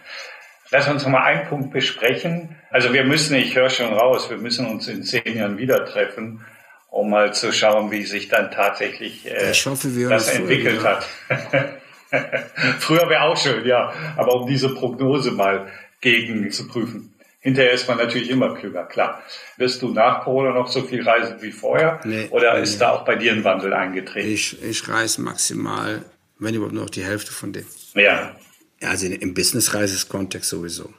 Lass 0.71 0.89
uns 0.89 1.03
noch 1.03 1.11
mal 1.11 1.25
einen 1.25 1.49
Punkt 1.49 1.73
besprechen. 1.73 2.57
Also 2.71 2.93
wir 2.93 3.05
müssen, 3.05 3.35
ich 3.35 3.57
höre 3.57 3.71
schon 3.71 3.93
raus, 3.93 4.31
wir 4.31 4.39
müssen 4.39 4.67
uns 4.67 4.87
in 4.89 5.03
zehn 5.03 5.37
Jahren 5.37 5.59
wieder 5.59 5.85
treffen, 5.85 6.45
um 6.89 7.11
mal 7.11 7.35
zu 7.35 7.53
schauen, 7.53 7.91
wie 7.91 8.05
sich 8.05 8.29
dann 8.29 8.51
tatsächlich 8.51 9.27
äh, 9.27 9.53
hoffe, 9.53 9.89
das 10.09 10.29
entwickelt 10.29 10.81
früher, 10.81 11.01
hat. 11.29 11.75
früher 12.79 13.09
wäre 13.09 13.23
auch 13.23 13.37
schön, 13.37 13.67
ja. 13.67 13.93
Aber 14.17 14.35
um 14.41 14.47
diese 14.47 14.75
Prognose 14.75 15.31
mal 15.33 15.71
gegen 16.01 16.51
zu 16.51 16.69
prüfen. 16.69 17.15
Hinterher 17.41 17.73
ist 17.73 17.87
man 17.89 17.99
natürlich 17.99 18.31
immer 18.31 18.55
klüger, 18.55 18.85
klar. 18.85 19.23
Wirst 19.59 19.83
du 19.83 19.91
nach 19.91 20.25
Corona 20.25 20.53
noch 20.53 20.67
so 20.67 20.83
viel 20.83 21.07
reisen 21.07 21.43
wie 21.43 21.53
vorher? 21.53 22.01
Nee, 22.05 22.29
oder 22.31 22.55
nee, 22.55 22.63
ist 22.63 22.81
da 22.81 22.91
auch 22.91 23.05
bei 23.05 23.17
dir 23.17 23.33
ein 23.33 23.45
Wandel 23.45 23.75
eingetreten? 23.75 24.29
Ich, 24.29 24.63
ich 24.63 24.89
reise 24.89 25.21
maximal, 25.21 26.05
wenn 26.39 26.55
überhaupt 26.55 26.75
nur 26.75 26.85
noch 26.85 26.91
die 26.91 27.05
Hälfte 27.05 27.33
von 27.33 27.53
dem. 27.53 27.67
Ja. 27.95 28.35
Ja, 28.81 28.89
also 28.89 29.07
im 29.07 29.35
Business-Reises-Kontext 29.35 30.49
sowieso. 30.49 30.93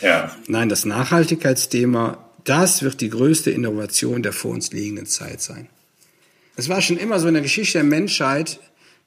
Ja. 0.00 0.34
Nein, 0.46 0.70
das 0.70 0.86
Nachhaltigkeitsthema, 0.86 2.18
das 2.44 2.82
wird 2.82 3.02
die 3.02 3.10
größte 3.10 3.50
Innovation 3.50 4.22
der 4.22 4.32
vor 4.32 4.52
uns 4.52 4.72
liegenden 4.72 5.06
Zeit 5.06 5.42
sein. 5.42 5.68
Es 6.56 6.68
war 6.68 6.80
schon 6.80 6.96
immer 6.96 7.18
so 7.20 7.28
in 7.28 7.34
der 7.34 7.42
Geschichte 7.42 7.78
der 7.78 7.84
Menschheit, 7.84 8.60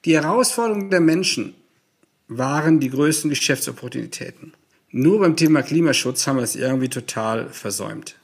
die 0.04 0.14
Herausforderungen 0.14 0.90
der 0.90 1.00
Menschen 1.00 1.54
waren 2.28 2.80
die 2.80 2.90
größten 2.90 3.30
Geschäftsopportunitäten. 3.30 4.52
Nur 4.90 5.20
beim 5.20 5.36
Thema 5.36 5.62
Klimaschutz 5.62 6.26
haben 6.26 6.36
wir 6.36 6.42
es 6.42 6.56
irgendwie 6.56 6.88
total 6.88 7.50
versäumt. 7.50 8.16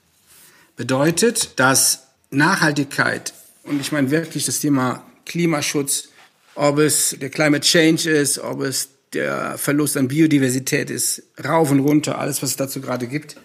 Bedeutet, 0.77 1.59
dass 1.59 2.07
Nachhaltigkeit, 2.31 3.35
und 3.65 3.81
ich 3.81 3.93
meine 3.93 4.11
wirklich 4.11 4.45
das 4.47 4.61
Thema 4.61 5.05
Klimaschutz, 5.27 6.09
ob 6.55 6.79
es 6.79 7.17
der 7.21 7.31
Climate 7.31 7.67
Change 7.67 8.11
ist, 8.11 8.39
ob 8.39 8.61
es 8.61 8.89
der 9.13 9.59
Verlust 9.59 9.97
an 9.97 10.09
Biodiversität 10.09 10.91
ist, 10.91 11.23
rauf 11.45 11.71
und 11.71 11.81
runter, 11.81 12.19
alles, 12.19 12.43
was 12.43 12.51
es 12.51 12.57
dazu 12.57 12.81
gerade 12.81 13.07
gibt, 13.07 13.37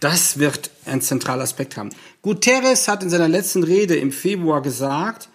das 0.00 0.38
wird 0.38 0.70
ein 0.84 1.00
zentraler 1.00 1.42
Aspekt 1.42 1.76
haben. 1.76 1.90
Guterres 2.22 2.88
hat 2.88 3.02
in 3.02 3.10
seiner 3.10 3.28
letzten 3.28 3.62
Rede 3.62 3.96
im 3.96 4.12
Februar 4.12 4.62
gesagt, 4.62 5.28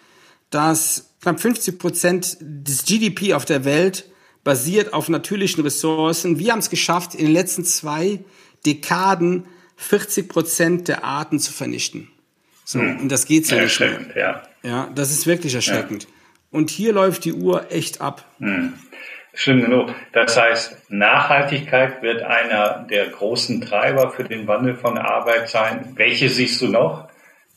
dass 0.50 1.11
knapp 1.22 1.40
50 1.40 1.80
Prozent 1.80 2.38
des 2.42 2.86
GDP 2.86 3.34
auf 3.34 3.46
der 3.46 3.66
Welt 3.66 4.06
basiert 4.44 4.94
auf 4.94 5.08
natürlichen 5.08 5.64
Ressourcen. 5.64 6.40
Wir 6.40 6.52
haben 6.52 6.60
es 6.60 6.70
geschafft, 6.70 7.14
in 7.14 7.26
den 7.26 7.34
letzten 7.34 7.64
zwei 7.64 8.20
Dekaden 8.66 9.46
40 9.78 10.30
Prozent 10.30 10.88
der 10.88 11.04
Arten 11.04 11.40
zu 11.40 11.54
vernichten. 11.54 12.10
So, 12.66 12.80
hm. 12.80 13.02
Und 13.02 13.10
das 13.10 13.26
geht 13.26 13.50
ja, 13.50 13.62
nicht 13.62 13.80
mehr. 13.80 14.00
Ja. 14.16 14.44
ja, 14.64 14.90
das 14.96 15.12
ist 15.12 15.28
wirklich 15.28 15.54
erschreckend. 15.54 16.04
Ja. 16.04 16.10
Und 16.52 16.70
hier 16.70 16.94
läuft 16.94 17.26
die 17.26 17.34
Uhr 17.34 17.72
echt 17.72 18.02
ab. 18.02 18.26
Hm. 18.40 18.74
Schlimm 19.34 19.62
genug. 19.62 19.96
Das 20.12 20.36
heißt, 20.36 20.90
Nachhaltigkeit 20.90 22.02
wird 22.02 22.22
einer 22.22 22.86
der 22.90 23.08
großen 23.08 23.62
Treiber 23.62 24.12
für 24.12 24.26
den 24.26 24.46
Wandel 24.48 24.76
von 24.76 24.98
Arbeit 24.98 25.50
sein. 25.50 25.94
Welche 25.96 26.30
siehst 26.30 26.62
du 26.62 26.68
noch? 26.68 27.08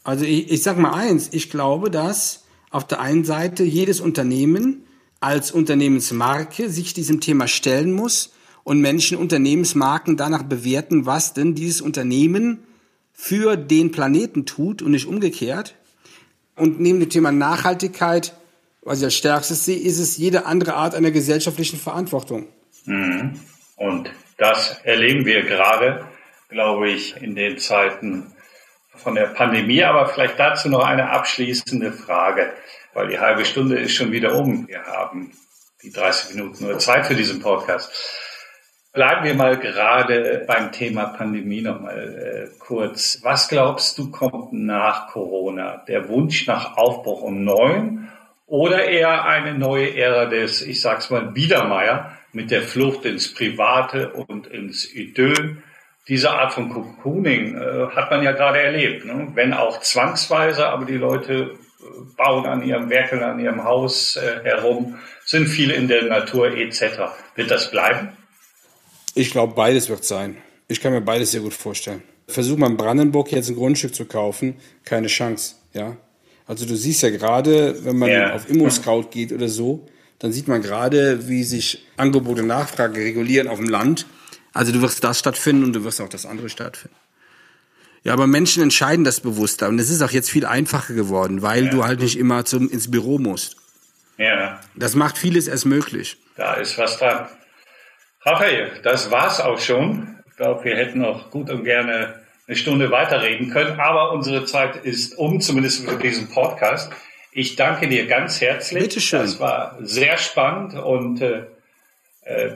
Also 0.05 0.25
ich, 0.25 0.53
ich 0.53 0.63
sage 0.63 0.81
mal 0.81 0.95
eins, 0.95 1.31
ich 1.33 1.51
glaube, 1.51 1.91
dass 1.91 2.44
auf 2.75 2.85
der 2.85 3.01
einen 3.01 3.25
Seite 3.25 3.63
jedes 3.63 4.01
Unternehmen 4.01 4.85
als 5.21 5.53
Unternehmensmarke 5.53 6.69
sich 6.69 6.93
diesem 6.93 7.21
Thema 7.21 7.47
stellen 7.47 7.93
muss 7.93 8.35
und 8.65 8.81
Menschen 8.81 9.17
Unternehmensmarken 9.17 10.17
danach 10.17 10.43
bewerten, 10.43 11.07
was 11.07 11.35
denn 11.35 11.55
dieses 11.55 11.81
Unternehmen 11.81 12.65
für 13.13 13.57
den 13.57 13.93
Planeten 13.93 14.45
tut 14.45 14.83
und 14.83 14.91
nicht 14.91 15.07
umgekehrt. 15.07 15.77
Und 16.57 16.81
neben 16.81 16.99
dem 16.99 17.11
Thema 17.11 17.31
Nachhaltigkeit, 17.31 18.35
was 18.83 18.99
ich 18.99 19.05
als 19.05 19.15
stärkstes 19.15 19.65
sehe, 19.65 19.79
ist 19.79 20.01
es 20.01 20.17
jede 20.17 20.45
andere 20.45 20.75
Art 20.75 20.97
einer 20.97 21.13
gesellschaftlichen 21.13 21.79
Verantwortung. 21.79 22.49
Mhm. 22.87 23.39
Und 23.77 24.11
das 24.37 24.81
erleben 24.83 25.25
wir 25.27 25.45
gerade, 25.45 26.09
glaube 26.49 26.91
ich, 26.91 27.17
in 27.23 27.37
den 27.37 27.57
Zeiten 27.59 28.34
von 28.97 29.15
der 29.15 29.27
Pandemie. 29.27 29.85
Aber 29.85 30.07
vielleicht 30.07 30.39
dazu 30.39 30.69
noch 30.69 30.85
eine 30.85 31.11
abschließende 31.11 31.93
Frage 31.93 32.53
weil 32.95 33.09
die 33.09 33.19
halbe 33.19 33.45
Stunde 33.45 33.79
ist 33.79 33.93
schon 33.93 34.13
wieder 34.13 34.35
um. 34.35 34.67
Wir 34.69 34.85
haben 34.85 35.33
die 35.83 35.93
30 35.93 36.35
Minuten 36.35 36.65
nur 36.65 36.79
Zeit 36.79 37.07
für 37.07 37.15
diesen 37.15 37.41
Podcast. 37.41 37.93
Bleiben 38.93 39.25
wir 39.25 39.35
mal 39.35 39.59
gerade 39.59 40.45
beim 40.47 40.71
Thema 40.71 41.07
Pandemie 41.07 41.61
noch 41.61 41.81
mal 41.81 42.49
äh, 42.53 42.59
kurz. 42.61 43.19
Was 43.25 43.49
glaubst 43.49 43.99
du 43.99 44.11
kommt 44.11 44.53
nach 44.53 45.09
Corona? 45.09 45.85
Der 45.89 46.09
Wunsch 46.09 46.47
nach 46.47 46.77
Aufbruch 46.77 47.23
und 47.23 47.43
Neuem 47.43 48.09
oder 48.47 48.85
eher 48.85 49.25
eine 49.25 49.55
neue 49.55 49.97
Ära 49.97 50.27
des, 50.27 50.63
ich 50.63 50.81
sag's 50.81 51.11
mal, 51.11 51.27
Biedermeier 51.27 52.17
mit 52.33 52.53
der 52.53 52.63
Flucht 52.63 53.05
ins 53.05 53.35
Private 53.35 54.13
und 54.13 54.47
ins 54.47 54.95
Idyll? 54.95 55.63
Diese 56.09 56.31
Art 56.31 56.53
von 56.53 56.69
Cocooning 56.69 57.57
äh, 57.57 57.87
hat 57.95 58.11
man 58.11 58.23
ja 58.23 58.33
gerade 58.33 58.61
erlebt, 58.61 59.05
ne? 59.07 59.29
wenn 59.35 59.55
auch 59.55 59.81
zwangsweise, 59.81 60.67
aber 60.69 60.85
die 60.85 60.97
Leute 60.97 61.59
bauen 62.17 62.47
an 62.47 62.63
ihrem 62.63 62.91
Werkeln, 62.91 63.23
an 63.23 63.41
ihrem 63.41 63.65
Haus 63.65 64.17
äh, 64.17 64.43
herum, 64.45 64.99
sind 65.25 65.47
viele 65.47 65.75
in 65.75 65.89
der 65.89 66.05
Natur 66.05 66.53
etc. 66.57 66.83
Wird 67.35 67.51
das 67.51 67.71
bleiben? 67.71 68.11
Ich 69.15 69.31
glaube, 69.31 69.55
beides 69.55 69.89
wird 69.89 70.05
sein. 70.05 70.37
Ich 70.69 70.81
kann 70.81 70.93
mir 70.93 71.01
beides 71.01 71.33
sehr 71.33 71.41
gut 71.41 71.55
vorstellen. 71.55 72.03
Versuch 72.27 72.57
mal 72.57 72.71
in 72.71 72.77
Brandenburg 72.77 73.33
jetzt 73.33 73.51
ein 73.51 73.57
Grundstück 73.57 73.95
zu 73.95 74.07
kaufen, 74.07 74.57
keine 74.85 75.09
Chance, 75.09 75.57
ja. 75.73 75.97
Also 76.47 76.67
du 76.67 76.77
siehst 76.77 77.03
ja 77.03 77.11
gerade, 77.11 77.85
wenn 77.85 77.99
man 77.99 78.11
ja. 78.11 78.35
auf 78.35 78.51
Immo-Scout 78.51 79.09
geht 79.11 79.33
oder 79.33 79.49
so, 79.49 79.87
dann 80.19 80.33
sieht 80.33 80.47
man 80.47 80.63
gerade, 80.63 81.29
wie 81.29 81.43
sich 81.43 81.87
Angebot 81.97 82.39
und 82.39 82.47
Nachfrage 82.47 83.01
regulieren 83.01 83.49
auf 83.49 83.59
dem 83.59 83.69
Land. 83.69 84.07
Also 84.55 84.73
du 84.73 84.81
wirst 84.81 85.03
das 85.05 85.19
stattfinden 85.19 85.65
und 85.65 85.73
du 85.75 85.85
wirst 85.85 86.01
auch 86.01 86.09
das 86.09 86.25
andere 86.25 86.49
stattfinden. 86.49 86.97
Ja, 88.05 88.13
aber 88.13 88.27
Menschen 88.27 88.63
entscheiden 88.63 89.05
das 89.05 89.21
bewusster. 89.21 89.69
Und 89.69 89.79
es 89.79 89.91
ist 89.91 90.03
auch 90.03 90.11
jetzt 90.11 90.31
viel 90.31 90.47
einfacher 90.47 90.95
geworden, 90.95 91.43
weil 91.43 91.67
ja. 91.67 91.71
du 91.71 91.85
halt 91.85 92.01
nicht 92.01 92.19
immer 92.19 92.45
zum, 92.45 92.71
ins 92.71 92.91
Büro 92.91 93.19
musst. 93.19 93.57
Ja. 94.19 94.61
Das 94.77 94.95
macht 94.95 95.19
vieles 95.19 95.49
erst 95.49 95.67
möglich. 95.67 96.19
Da 96.37 96.55
ist 96.55 96.79
was 96.79 96.99
dran. 96.99 97.27
Raphael, 98.23 98.81
das 98.83 99.11
war's 99.11 99.41
auch 99.41 99.59
schon. 99.59 100.19
Ich 100.31 100.37
glaube, 100.37 100.65
wir 100.65 100.77
hätten 100.77 101.01
noch 101.01 101.31
gut 101.31 101.51
und 101.51 101.65
gerne 101.65 102.23
eine 102.47 102.57
Stunde 102.57 102.91
weiterreden 102.91 103.51
können, 103.51 103.81
aber 103.81 104.13
unsere 104.13 104.45
Zeit 104.45 104.77
ist 104.85 105.17
um, 105.17 105.41
zumindest 105.41 105.89
für 105.89 105.97
diesen 105.97 106.29
Podcast. 106.29 106.93
Ich 107.33 107.57
danke 107.57 107.89
dir 107.89 108.07
ganz 108.07 108.41
herzlich. 108.41 108.83
Bitteschön. 108.83 109.21
Das 109.21 109.41
war 109.41 109.79
sehr 109.81 110.19
spannend 110.19 110.75
und 110.75 111.21
äh, 111.23 111.45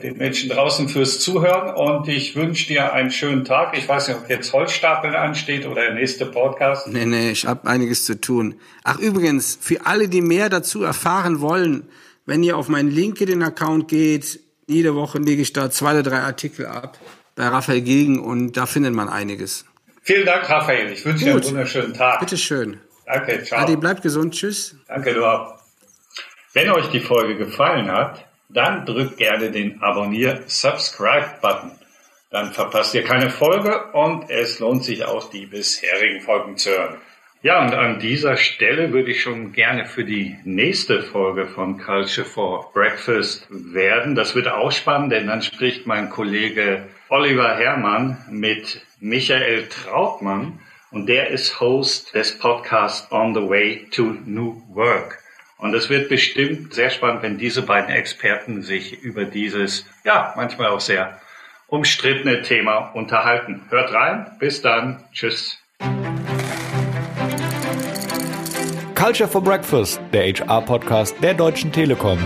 den 0.02 0.16
Menschen 0.16 0.48
draußen 0.48 0.88
fürs 0.88 1.20
Zuhören 1.20 1.74
und 1.74 2.08
ich 2.08 2.34
wünsche 2.34 2.68
dir 2.68 2.94
einen 2.94 3.10
schönen 3.10 3.44
Tag. 3.44 3.76
Ich 3.76 3.86
weiß 3.86 4.08
nicht, 4.08 4.16
ob 4.16 4.30
jetzt 4.30 4.52
Holzstapeln 4.54 5.14
ansteht 5.14 5.66
oder 5.66 5.82
der 5.82 5.94
nächste 5.94 6.24
Podcast. 6.24 6.88
Nee, 6.88 7.04
nee, 7.04 7.30
ich 7.30 7.44
habe 7.44 7.68
einiges 7.68 8.06
zu 8.06 8.18
tun. 8.18 8.54
Ach 8.82 8.98
übrigens, 8.98 9.58
für 9.60 9.84
alle, 9.84 10.08
die 10.08 10.22
mehr 10.22 10.48
dazu 10.48 10.82
erfahren 10.82 11.40
wollen, 11.40 11.86
wenn 12.24 12.42
ihr 12.42 12.56
auf 12.56 12.68
meinen 12.68 12.90
LinkedIn-Account 12.90 13.88
geht, 13.88 14.40
jede 14.66 14.94
Woche 14.94 15.18
lege 15.18 15.42
ich 15.42 15.52
da 15.52 15.70
zwei 15.70 15.92
oder 15.92 16.02
drei 16.02 16.20
Artikel 16.20 16.66
ab 16.66 16.98
bei 17.36 17.46
Raphael 17.46 17.82
Gegen 17.82 18.18
und 18.18 18.56
da 18.56 18.66
findet 18.66 18.94
man 18.94 19.08
einiges. 19.08 19.66
Vielen 20.02 20.24
Dank, 20.24 20.48
Raphael. 20.48 20.92
Ich 20.92 21.04
wünsche 21.04 21.24
dir 21.24 21.32
einen 21.32 21.44
wunderschönen 21.44 21.92
Tag. 21.94 22.20
Bitteschön. 22.20 22.80
Danke, 23.04 23.42
ciao. 23.44 23.62
Adi, 23.62 23.76
bleibt 23.76 24.02
gesund. 24.02 24.34
Tschüss. 24.34 24.76
Danke, 24.88 25.14
du 25.14 25.24
auch. 25.24 25.58
Wenn 26.54 26.70
euch 26.70 26.88
die 26.88 27.00
Folge 27.00 27.36
gefallen 27.36 27.90
hat, 27.90 28.27
dann 28.48 28.86
drückt 28.86 29.18
gerne 29.18 29.50
den 29.50 29.82
Abonnier-Subscribe-Button. 29.82 31.72
Dann 32.30 32.52
verpasst 32.52 32.94
ihr 32.94 33.04
keine 33.04 33.30
Folge 33.30 33.92
und 33.92 34.30
es 34.30 34.58
lohnt 34.58 34.84
sich 34.84 35.04
auch, 35.04 35.30
die 35.30 35.46
bisherigen 35.46 36.20
Folgen 36.20 36.56
zu 36.56 36.70
hören. 36.70 37.00
Ja, 37.40 37.64
und 37.64 37.72
an 37.72 38.00
dieser 38.00 38.36
Stelle 38.36 38.92
würde 38.92 39.12
ich 39.12 39.22
schon 39.22 39.52
gerne 39.52 39.86
für 39.86 40.04
die 40.04 40.36
nächste 40.44 41.02
Folge 41.02 41.46
von 41.46 41.78
Culture 41.78 42.26
for 42.26 42.72
Breakfast 42.72 43.46
werden. 43.48 44.16
Das 44.16 44.34
wird 44.34 44.48
auch 44.48 44.72
spannend, 44.72 45.12
denn 45.12 45.28
dann 45.28 45.42
spricht 45.42 45.86
mein 45.86 46.10
Kollege 46.10 46.88
Oliver 47.08 47.56
Herrmann 47.56 48.18
mit 48.28 48.84
Michael 48.98 49.68
Trautmann 49.68 50.58
und 50.90 51.08
der 51.08 51.28
ist 51.28 51.60
Host 51.60 52.14
des 52.14 52.38
Podcasts 52.38 53.10
On 53.12 53.32
the 53.32 53.48
Way 53.48 53.86
to 53.92 54.16
New 54.24 54.60
Work. 54.74 55.22
Und 55.58 55.74
es 55.74 55.90
wird 55.90 56.08
bestimmt 56.08 56.72
sehr 56.72 56.90
spannend, 56.90 57.22
wenn 57.22 57.36
diese 57.36 57.62
beiden 57.62 57.90
Experten 57.90 58.62
sich 58.62 59.02
über 59.02 59.24
dieses, 59.24 59.84
ja, 60.04 60.32
manchmal 60.36 60.68
auch 60.68 60.80
sehr 60.80 61.20
umstrittene 61.66 62.42
Thema 62.42 62.90
unterhalten. 62.94 63.62
Hört 63.68 63.92
rein. 63.92 64.30
Bis 64.38 64.62
dann. 64.62 65.04
Tschüss. 65.12 65.58
Culture 68.94 69.28
for 69.28 69.42
Breakfast, 69.42 70.00
der 70.12 70.32
HR-Podcast 70.32 71.16
der 71.22 71.34
Deutschen 71.34 71.72
Telekom. 71.72 72.18